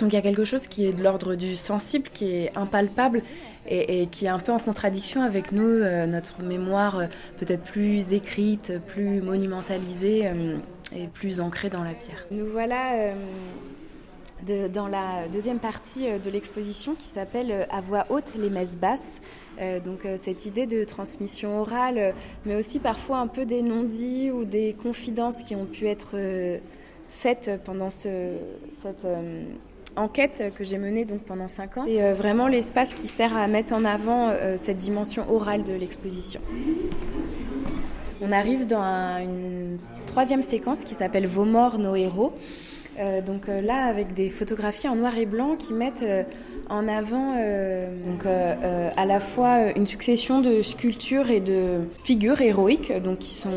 [0.00, 3.22] Donc il y a quelque chose qui est de l'ordre du sensible, qui est impalpable
[3.66, 7.06] et, qui est un peu en contradiction avec nous, euh, notre mémoire euh,
[7.38, 10.56] peut-être plus écrite, plus monumentalisée euh,
[10.94, 12.24] et plus ancrée dans la pierre.
[12.30, 13.12] Nous voilà
[14.72, 19.20] dans la deuxième partie de l'exposition qui s'appelle À voix haute, les messes basses.
[19.84, 22.14] donc cette idée de transmission orale,
[22.46, 26.16] mais aussi parfois un peu des non-dits ou des confidences qui ont pu être
[27.10, 28.32] faites pendant ce,
[28.82, 29.06] cette
[29.96, 31.82] enquête que j'ai menée donc pendant cinq ans.
[31.84, 35.72] C'est euh, vraiment l'espace qui sert à mettre en avant euh, cette dimension orale de
[35.72, 36.40] l'exposition.
[38.22, 42.34] On arrive dans une troisième séquence qui s'appelle Vos morts, nos héros.
[43.00, 46.04] Euh, donc là, avec des photographies en noir et blanc qui mettent
[46.70, 47.88] en avant euh,
[48.24, 53.34] euh, euh, à la fois une succession de sculptures et de figures héroïques donc, qui
[53.34, 53.50] sont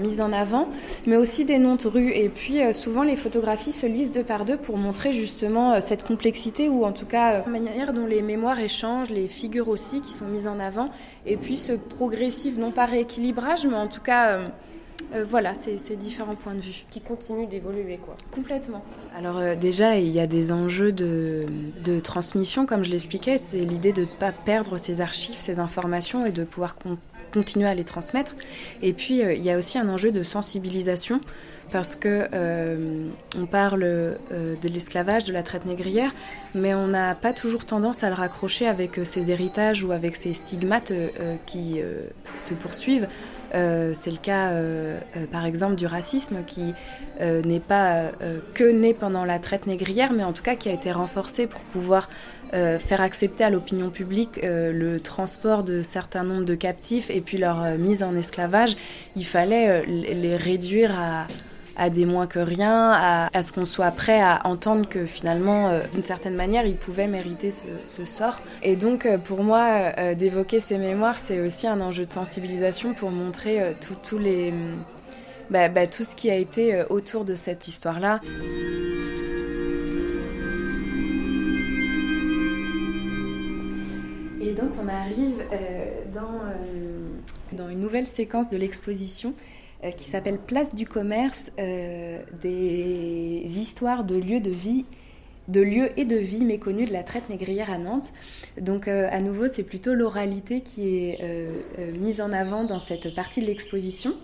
[0.00, 0.68] mises en avant,
[1.06, 2.12] mais aussi des noms de rues.
[2.12, 6.68] Et puis souvent les photographies se lisent deux par deux pour montrer justement cette complexité
[6.68, 10.26] ou en tout cas la manière dont les mémoires échangent, les figures aussi qui sont
[10.26, 10.90] mises en avant,
[11.26, 14.40] et puis ce progressif, non pas rééquilibrage, mais en tout cas
[15.14, 16.84] euh, voilà, c'est différents points de vue.
[16.90, 18.14] Qui continuent d'évoluer, quoi.
[18.30, 18.84] Complètement.
[19.16, 21.46] Alors euh, déjà, il y a des enjeux de,
[22.02, 26.32] transmission, comme je l'expliquais, c'est l'idée de ne pas perdre ces archives, ces informations et
[26.32, 26.76] de pouvoir
[27.32, 28.34] continuer à les transmettre.
[28.82, 31.20] Et puis, euh, il y a aussi un enjeu de sensibilisation
[31.72, 32.26] parce que
[33.36, 36.10] on parle de l'esclavage, de la traite négrière,
[36.52, 40.32] mais on n'a pas toujours tendance à le raccrocher avec ces héritages ou avec ces
[40.32, 40.92] stigmates
[41.46, 41.80] qui
[42.38, 43.06] se poursuivent.
[43.54, 46.74] Euh, c'est le cas, euh, euh, par exemple, du racisme qui
[47.20, 48.12] n'est pas
[48.54, 51.60] que né pendant la traite négrière, mais en tout cas qui a été renforcé pour
[51.60, 52.08] pouvoir
[52.50, 57.76] faire accepter à l'opinion publique le transport de certains nombres de captifs et puis leur
[57.76, 58.74] mise en esclavage.
[59.16, 61.26] Il fallait les réduire à
[61.80, 62.92] à des moins que rien,
[63.32, 67.06] à, ce qu'on soit prêt à entendre que finalement, euh, d'une certaine manière, il pouvait
[67.06, 68.38] mériter ce, sort.
[68.62, 72.92] Et donc, euh, pour moi, euh, d'évoquer ces mémoires, c'est aussi un enjeu de sensibilisation
[72.92, 74.52] pour montrer tout, les,
[75.48, 78.20] bah, bah, tout ce qui a été autour de cette histoire-là.
[84.42, 85.38] Et donc, on arrive
[86.12, 89.32] dans, dans une nouvelle séquence de l'exposition
[89.82, 94.84] euh, qui s'appelle Place du commerce, euh, des histoires de lieux de vie
[95.48, 98.10] de lieux et de vie méconnus de la traite négrière à Nantes.
[98.60, 101.18] Donc euh, à nouveau, c'est plutôt l'oralité qui est
[101.98, 104.14] mise en avant dans cette partie de l'exposition.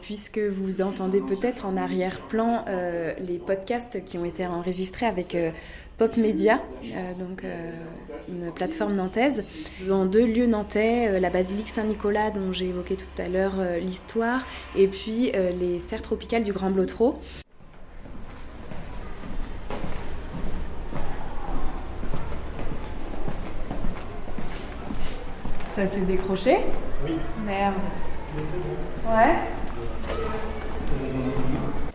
[0.00, 2.64] puisque vous entendez peut-être en arrière-plan
[3.20, 5.36] les podcasts qui ont été enregistrés avec
[5.98, 7.72] Pop Media, euh, donc euh,
[8.28, 9.56] une plateforme nantaise,
[9.88, 14.46] dans deux lieux nantais, euh, la basilique Saint-Nicolas dont j'ai évoqué tout à l'heure l'histoire,
[14.76, 17.16] et puis les serres tropicales du Grand Blotreau.
[25.74, 26.58] Ça s'est décroché?
[27.04, 27.16] Oui.
[27.44, 27.74] Merde.
[29.04, 29.34] Ouais.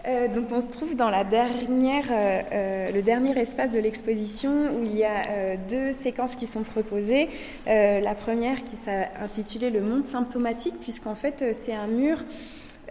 [0.06, 4.98] Euh, donc on se trouve dans euh, euh, le dernier espace de l'exposition où il
[4.98, 7.30] y a deux séquences qui sont proposées.
[7.66, 12.18] la première qui s'intitulait Le monde symptomatique puisqu'en fait c'est un mur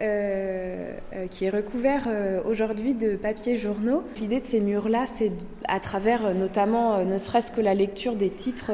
[0.01, 4.03] euh, euh, qui est recouvert euh, aujourd'hui de papiers journaux.
[4.17, 5.31] L'idée de ces murs-là, c'est
[5.67, 8.71] à travers notamment, ne serait-ce que la lecture des titres,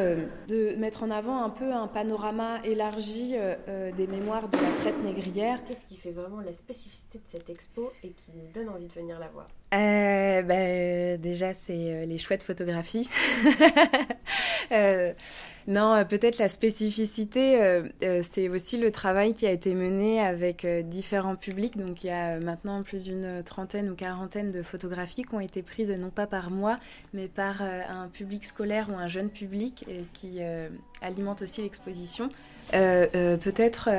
[0.47, 3.35] de mettre en avant un peu un panorama élargi
[3.97, 5.63] des mémoires de la traite négrière.
[5.65, 8.93] Qu'est-ce qui fait vraiment la spécificité de cette expo et qui nous donne envie de
[8.93, 9.45] venir la voir?
[9.71, 13.09] Bah, Déjà, c'est les chouettes photographies.
[15.67, 17.81] non, peut-être la spécificité,
[18.27, 21.77] c'est aussi le travail qui a été mené avec différents publics.
[21.77, 25.61] Donc il y a maintenant plus d'une trentaine ou quarantaine de photographies qui ont été
[25.61, 26.79] prises non pas par moi,
[27.13, 30.69] mais par euh, un public scolaire ou un jeune public qui euh,
[31.01, 32.29] alimente aussi l'exposition.
[32.73, 33.89] Euh, peut-être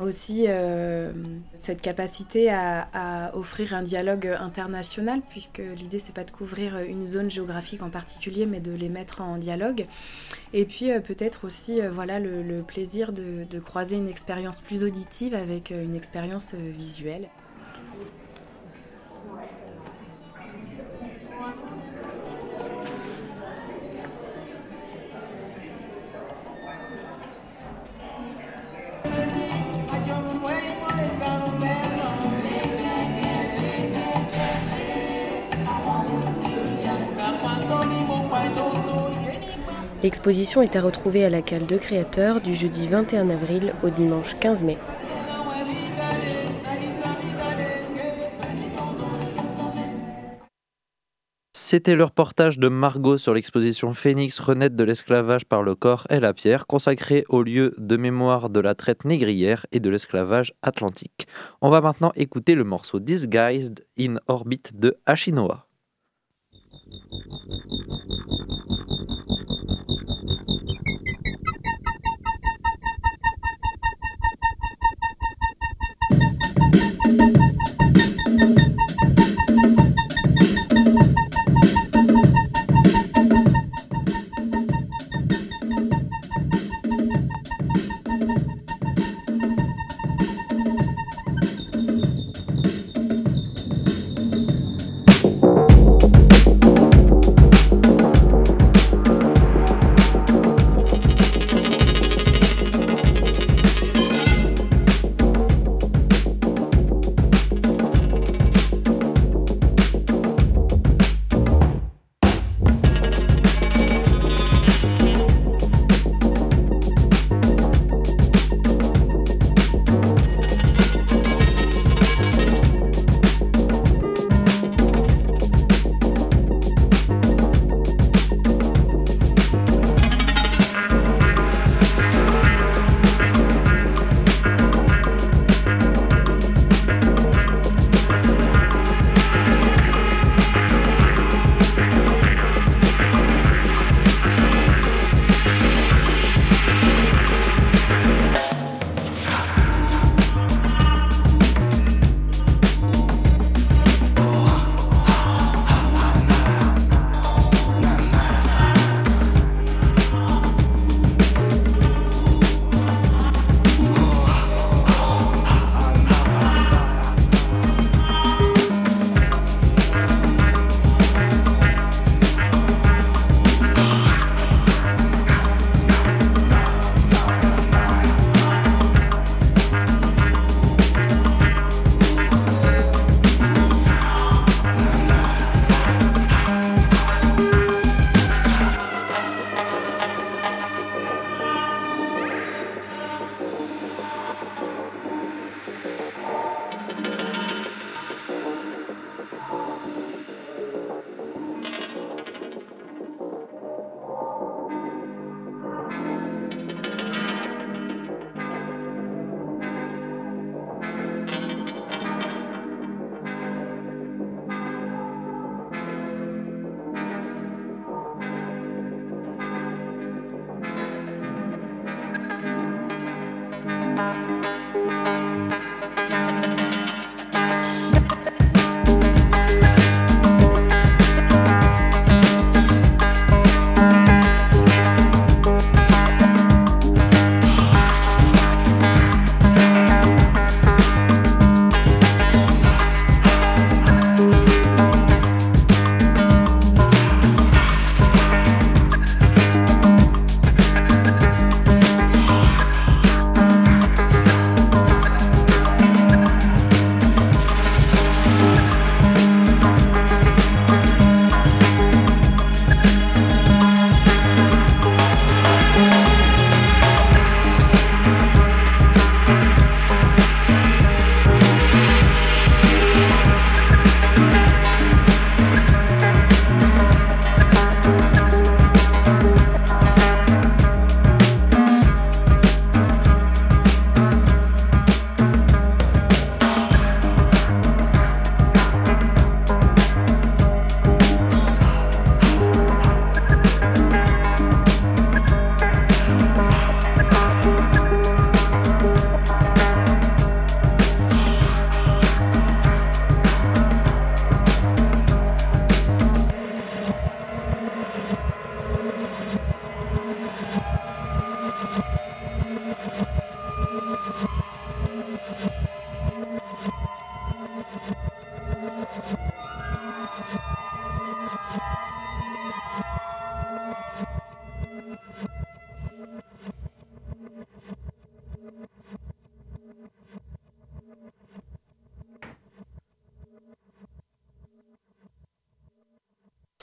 [0.00, 1.12] aussi euh,
[1.54, 7.30] cette capacité à, offrir un dialogue international, puisque l'idée c'est pas de couvrir une zone
[7.30, 9.86] géographique en particulier, mais de les mettre en dialogue.
[10.52, 15.34] Et puis euh, peut-être aussi euh, voilà le, plaisir de croiser une expérience plus auditive
[15.34, 17.28] avec une expérience visuelle.
[40.06, 44.36] L'exposition est à retrouver à la cale de créateurs du jeudi 21 avril au dimanche
[44.38, 44.78] 15 mai.
[51.52, 56.20] C'était le reportage de Margot sur l'exposition Phénix renaître de l'esclavage par le corps et
[56.20, 61.26] la pierre, consacrée au lieu de mémoire de la traite négrière et de l'esclavage atlantique.
[61.60, 65.66] On va maintenant écouter le morceau Disguised in Orbit de Ashinoa.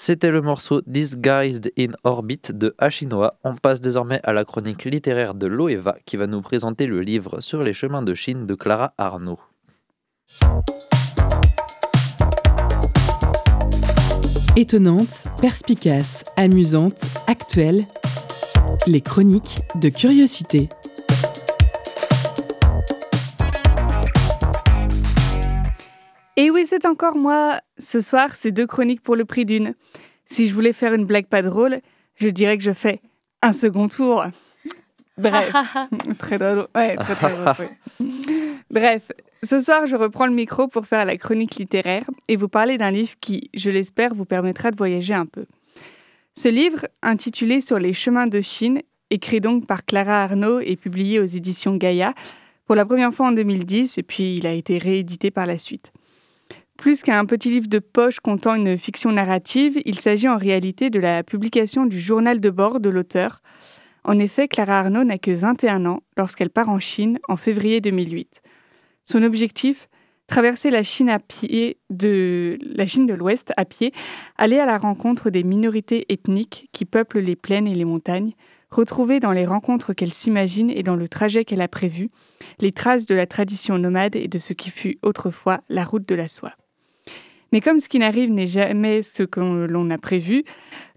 [0.06, 3.40] C'était le morceau Disguised in Orbit de Hachinoa.
[3.46, 7.40] On passe désormais à la chronique littéraire de Loeva qui va nous présenter le livre
[7.40, 9.40] Sur les chemins de Chine de Clara Arnaud.
[14.58, 17.86] Étonnante, perspicace, amusante, actuelle,
[18.88, 20.68] les chroniques de curiosité.
[26.74, 27.60] C'est encore moi.
[27.78, 29.76] Ce soir, c'est deux chroniques pour le prix d'une.
[30.26, 31.80] Si je voulais faire une blague pas drôle,
[32.16, 33.00] je dirais que je fais
[33.44, 34.26] un second tour.
[35.16, 35.54] Bref,
[36.18, 36.68] très drôle.
[36.76, 37.70] Ouais, très très drôle.
[38.72, 39.12] Bref,
[39.44, 42.90] ce soir, je reprends le micro pour faire la chronique littéraire et vous parler d'un
[42.90, 45.46] livre qui, je l'espère, vous permettra de voyager un peu.
[46.36, 51.20] Ce livre, intitulé Sur les chemins de Chine, écrit donc par Clara Arnaud et publié
[51.20, 52.16] aux éditions Gaïa
[52.66, 55.92] pour la première fois en 2010 et puis il a été réédité par la suite.
[56.84, 61.00] Plus qu'un petit livre de poche comptant une fiction narrative, il s'agit en réalité de
[61.00, 63.42] la publication du journal de bord de l'auteur.
[64.04, 68.42] En effet, Clara Arnaud n'a que 21 ans lorsqu'elle part en Chine en février 2008.
[69.06, 69.88] Son objectif
[70.28, 73.94] traverser la Chine à pied de la Chine de l'Ouest à pied,
[74.36, 78.34] aller à la rencontre des minorités ethniques qui peuplent les plaines et les montagnes,
[78.72, 82.10] retrouver dans les rencontres qu'elle s'imagine et dans le trajet qu'elle a prévu
[82.60, 86.16] les traces de la tradition nomade et de ce qui fut autrefois la route de
[86.16, 86.52] la soie.
[87.54, 90.44] Mais comme ce qui n'arrive n'est jamais ce que l'on a prévu,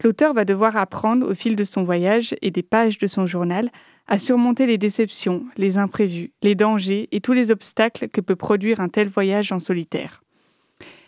[0.02, 3.70] l'auteur va devoir apprendre au fil de son voyage et des pages de son journal
[4.06, 8.80] à surmonter les déceptions, les imprévus, les dangers et tous les obstacles que peut produire
[8.80, 10.22] un tel voyage en solitaire.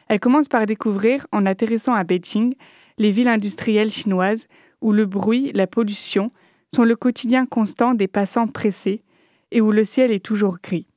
[0.09, 2.55] Elle commence par découvrir, en atterrissant à Beijing,
[2.99, 4.49] les villes industrielles chinoises
[4.83, 6.31] où le bruit, la pollution
[6.75, 9.03] sont le quotidien constant des passants pressés
[9.51, 10.89] et où le ciel est toujours gris.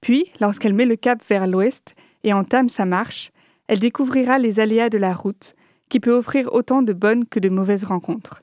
[0.00, 1.94] Puis, lorsqu'elle met le cap vers l'ouest,
[2.24, 3.30] et entame sa marche,
[3.68, 5.54] elle découvrira les aléas de la route,
[5.88, 8.40] qui peut offrir autant de bonnes que de mauvaises rencontres.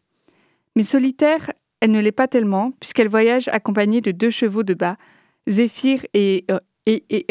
[0.76, 1.52] Mais solitaire,
[1.82, 4.98] elle ne l'est pas tellement, puisqu'elle voyage accompagnée de deux chevaux de bas,
[5.48, 7.26] Zéphyr et, euh, et.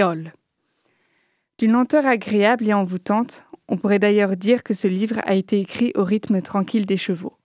[1.59, 5.93] D'une lenteur agréable et envoûtante, on pourrait d'ailleurs dire que ce livre a été écrit
[5.95, 7.37] au rythme tranquille des chevaux.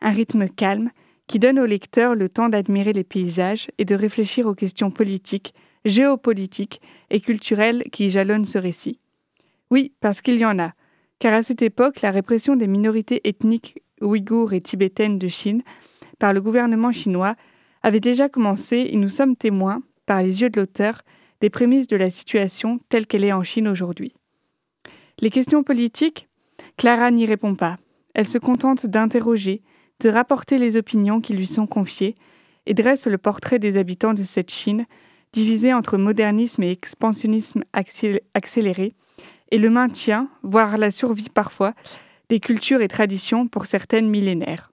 [0.00, 0.90] Un rythme calme
[1.26, 5.54] qui donne au lecteur le temps d'admirer les paysages et de réfléchir aux questions politiques
[5.84, 6.80] géopolitique
[7.10, 8.98] et culturelle qui jalonne ce récit.
[9.70, 10.72] Oui, parce qu'il y en a,
[11.18, 15.62] car à cette époque, la répression des minorités ethniques ouïghours et tibétaines de Chine
[16.18, 17.34] par le gouvernement chinois
[17.82, 21.02] avait déjà commencé et nous sommes témoins, par les yeux de l'auteur,
[21.40, 24.14] des prémices de la situation telle qu'elle est en Chine aujourd'hui.
[25.20, 26.28] Les questions politiques,
[26.76, 27.76] Clara n'y répond pas.
[28.14, 29.62] Elle se contente d'interroger,
[30.00, 32.14] de rapporter les opinions qui lui sont confiées
[32.66, 34.86] et dresse le portrait des habitants de cette Chine
[35.32, 37.62] divisé entre modernisme et expansionnisme
[38.34, 38.94] accéléré,
[39.50, 41.74] et le maintien, voire la survie parfois,
[42.28, 44.70] des cultures et traditions pour certaines millénaires.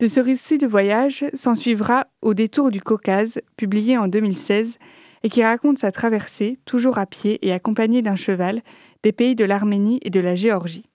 [0.00, 4.78] De ce récit de voyage s'ensuivra Au détour du Caucase, publié en 2016,
[5.22, 8.62] et qui raconte sa traversée, toujours à pied et accompagné d'un cheval,
[9.02, 10.86] des pays de l'Arménie et de la Géorgie.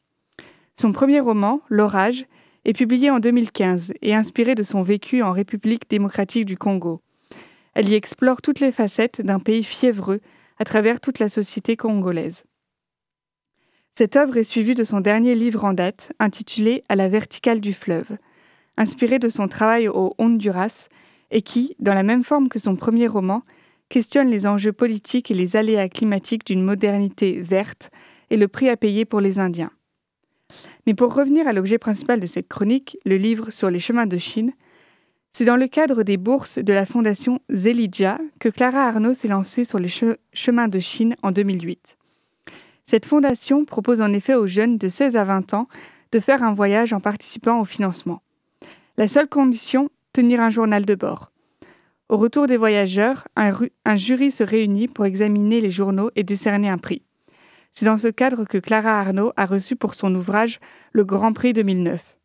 [0.75, 2.25] Son premier roman, L'Orage,
[2.65, 7.01] est publié en 2015 et inspiré de son vécu en République démocratique du Congo.
[7.75, 10.21] Elle y explore toutes les facettes d'un pays fiévreux
[10.57, 12.43] à travers toute la société congolaise.
[13.93, 17.73] Cette œuvre est suivie de son dernier livre en date, intitulé À la verticale du
[17.73, 18.17] fleuve,
[18.77, 20.87] inspiré de son travail au Honduras
[21.31, 23.43] et qui, dans la même forme que son premier roman,
[23.89, 27.89] questionne les enjeux politiques et les aléas climatiques d'une modernité verte
[28.29, 29.71] et le prix à payer pour les Indiens.
[30.87, 34.17] Mais pour revenir à l'objet principal de cette chronique, le livre Sur les chemins de
[34.17, 34.53] Chine,
[35.37, 39.65] c'est dans le cadre des bourses de la fondation Zelidja que Clara Arnaud s'est lancée
[39.65, 39.89] sur les
[40.31, 41.97] chemins de Chine en 2008.
[42.85, 45.67] Cette fondation propose en effet aux jeunes de 16 à 20 ans
[46.13, 48.21] de faire un voyage en participant au financement.
[48.95, 51.33] La seule condition, tenir un journal de bord.
[52.07, 56.77] Au retour des voyageurs, un, jury se réunit pour examiner les journaux et décerner un
[56.77, 57.01] prix.
[57.73, 60.61] C'est dans ce cadre que Clara Arnaud a reçu pour son ouvrage
[60.93, 62.15] le Grand Prix 2009.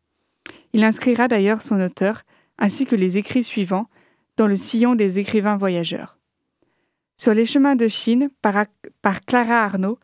[0.71, 2.23] Il inscrira d'ailleurs son auteur,
[2.57, 3.87] ainsi que les écrits suivants
[4.37, 6.17] dans le sillon des écrivains voyageurs.
[7.17, 8.65] Sur les chemins de Chine, par,
[9.25, 9.99] Clara Arnaud,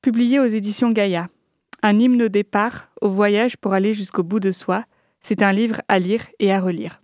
[0.00, 1.28] publié aux éditions Gaïa.
[1.82, 4.84] Un hymne au départ, au voyage pour aller jusqu'au bout de soi,
[5.20, 7.02] c'est un livre à lire et à relire.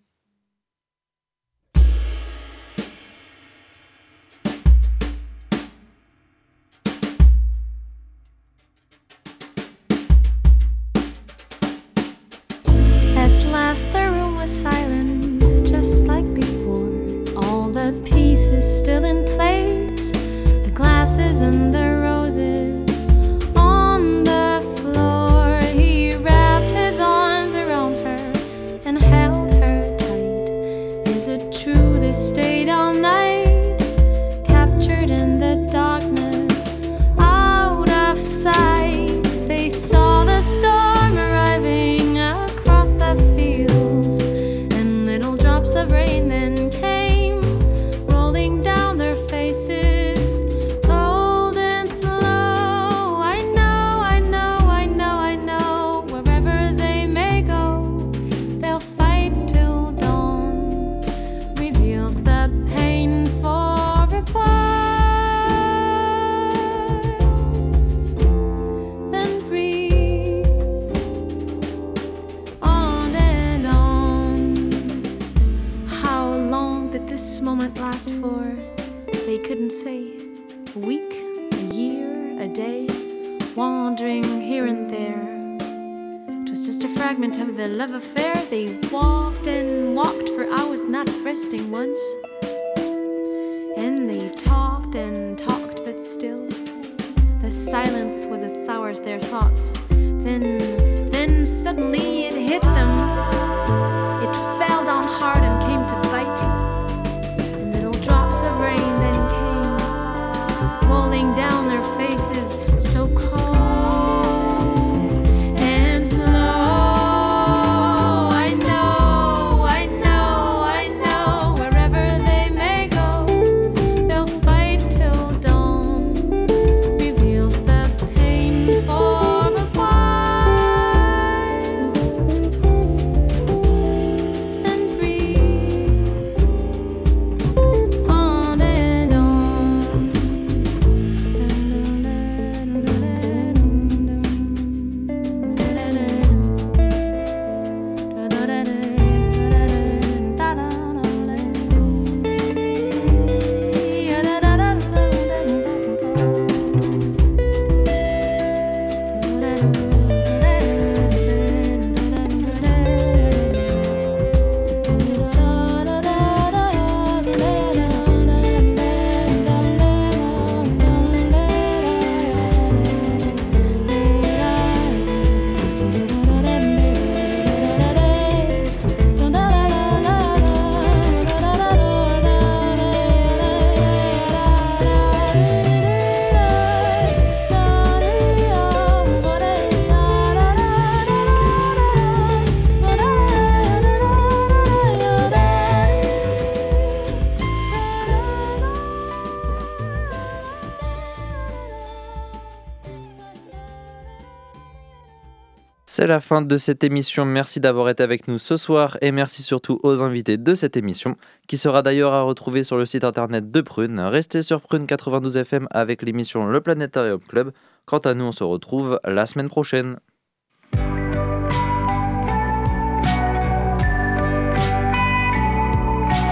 [206.12, 207.24] la fin de cette émission.
[207.24, 211.16] Merci d'avoir été avec nous ce soir et merci surtout aux invités de cette émission,
[211.48, 213.98] qui sera d'ailleurs à retrouver sur le site internet de Prune.
[213.98, 217.52] Restez sur Prune 92 FM avec l'émission Le Planétarium Club.
[217.86, 219.96] Quant à nous, on se retrouve la semaine prochaine.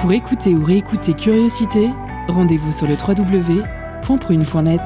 [0.02, 1.88] Pour écouter ou réécouter Curiosité,
[2.28, 4.80] rendez-vous sur le www.prune.net.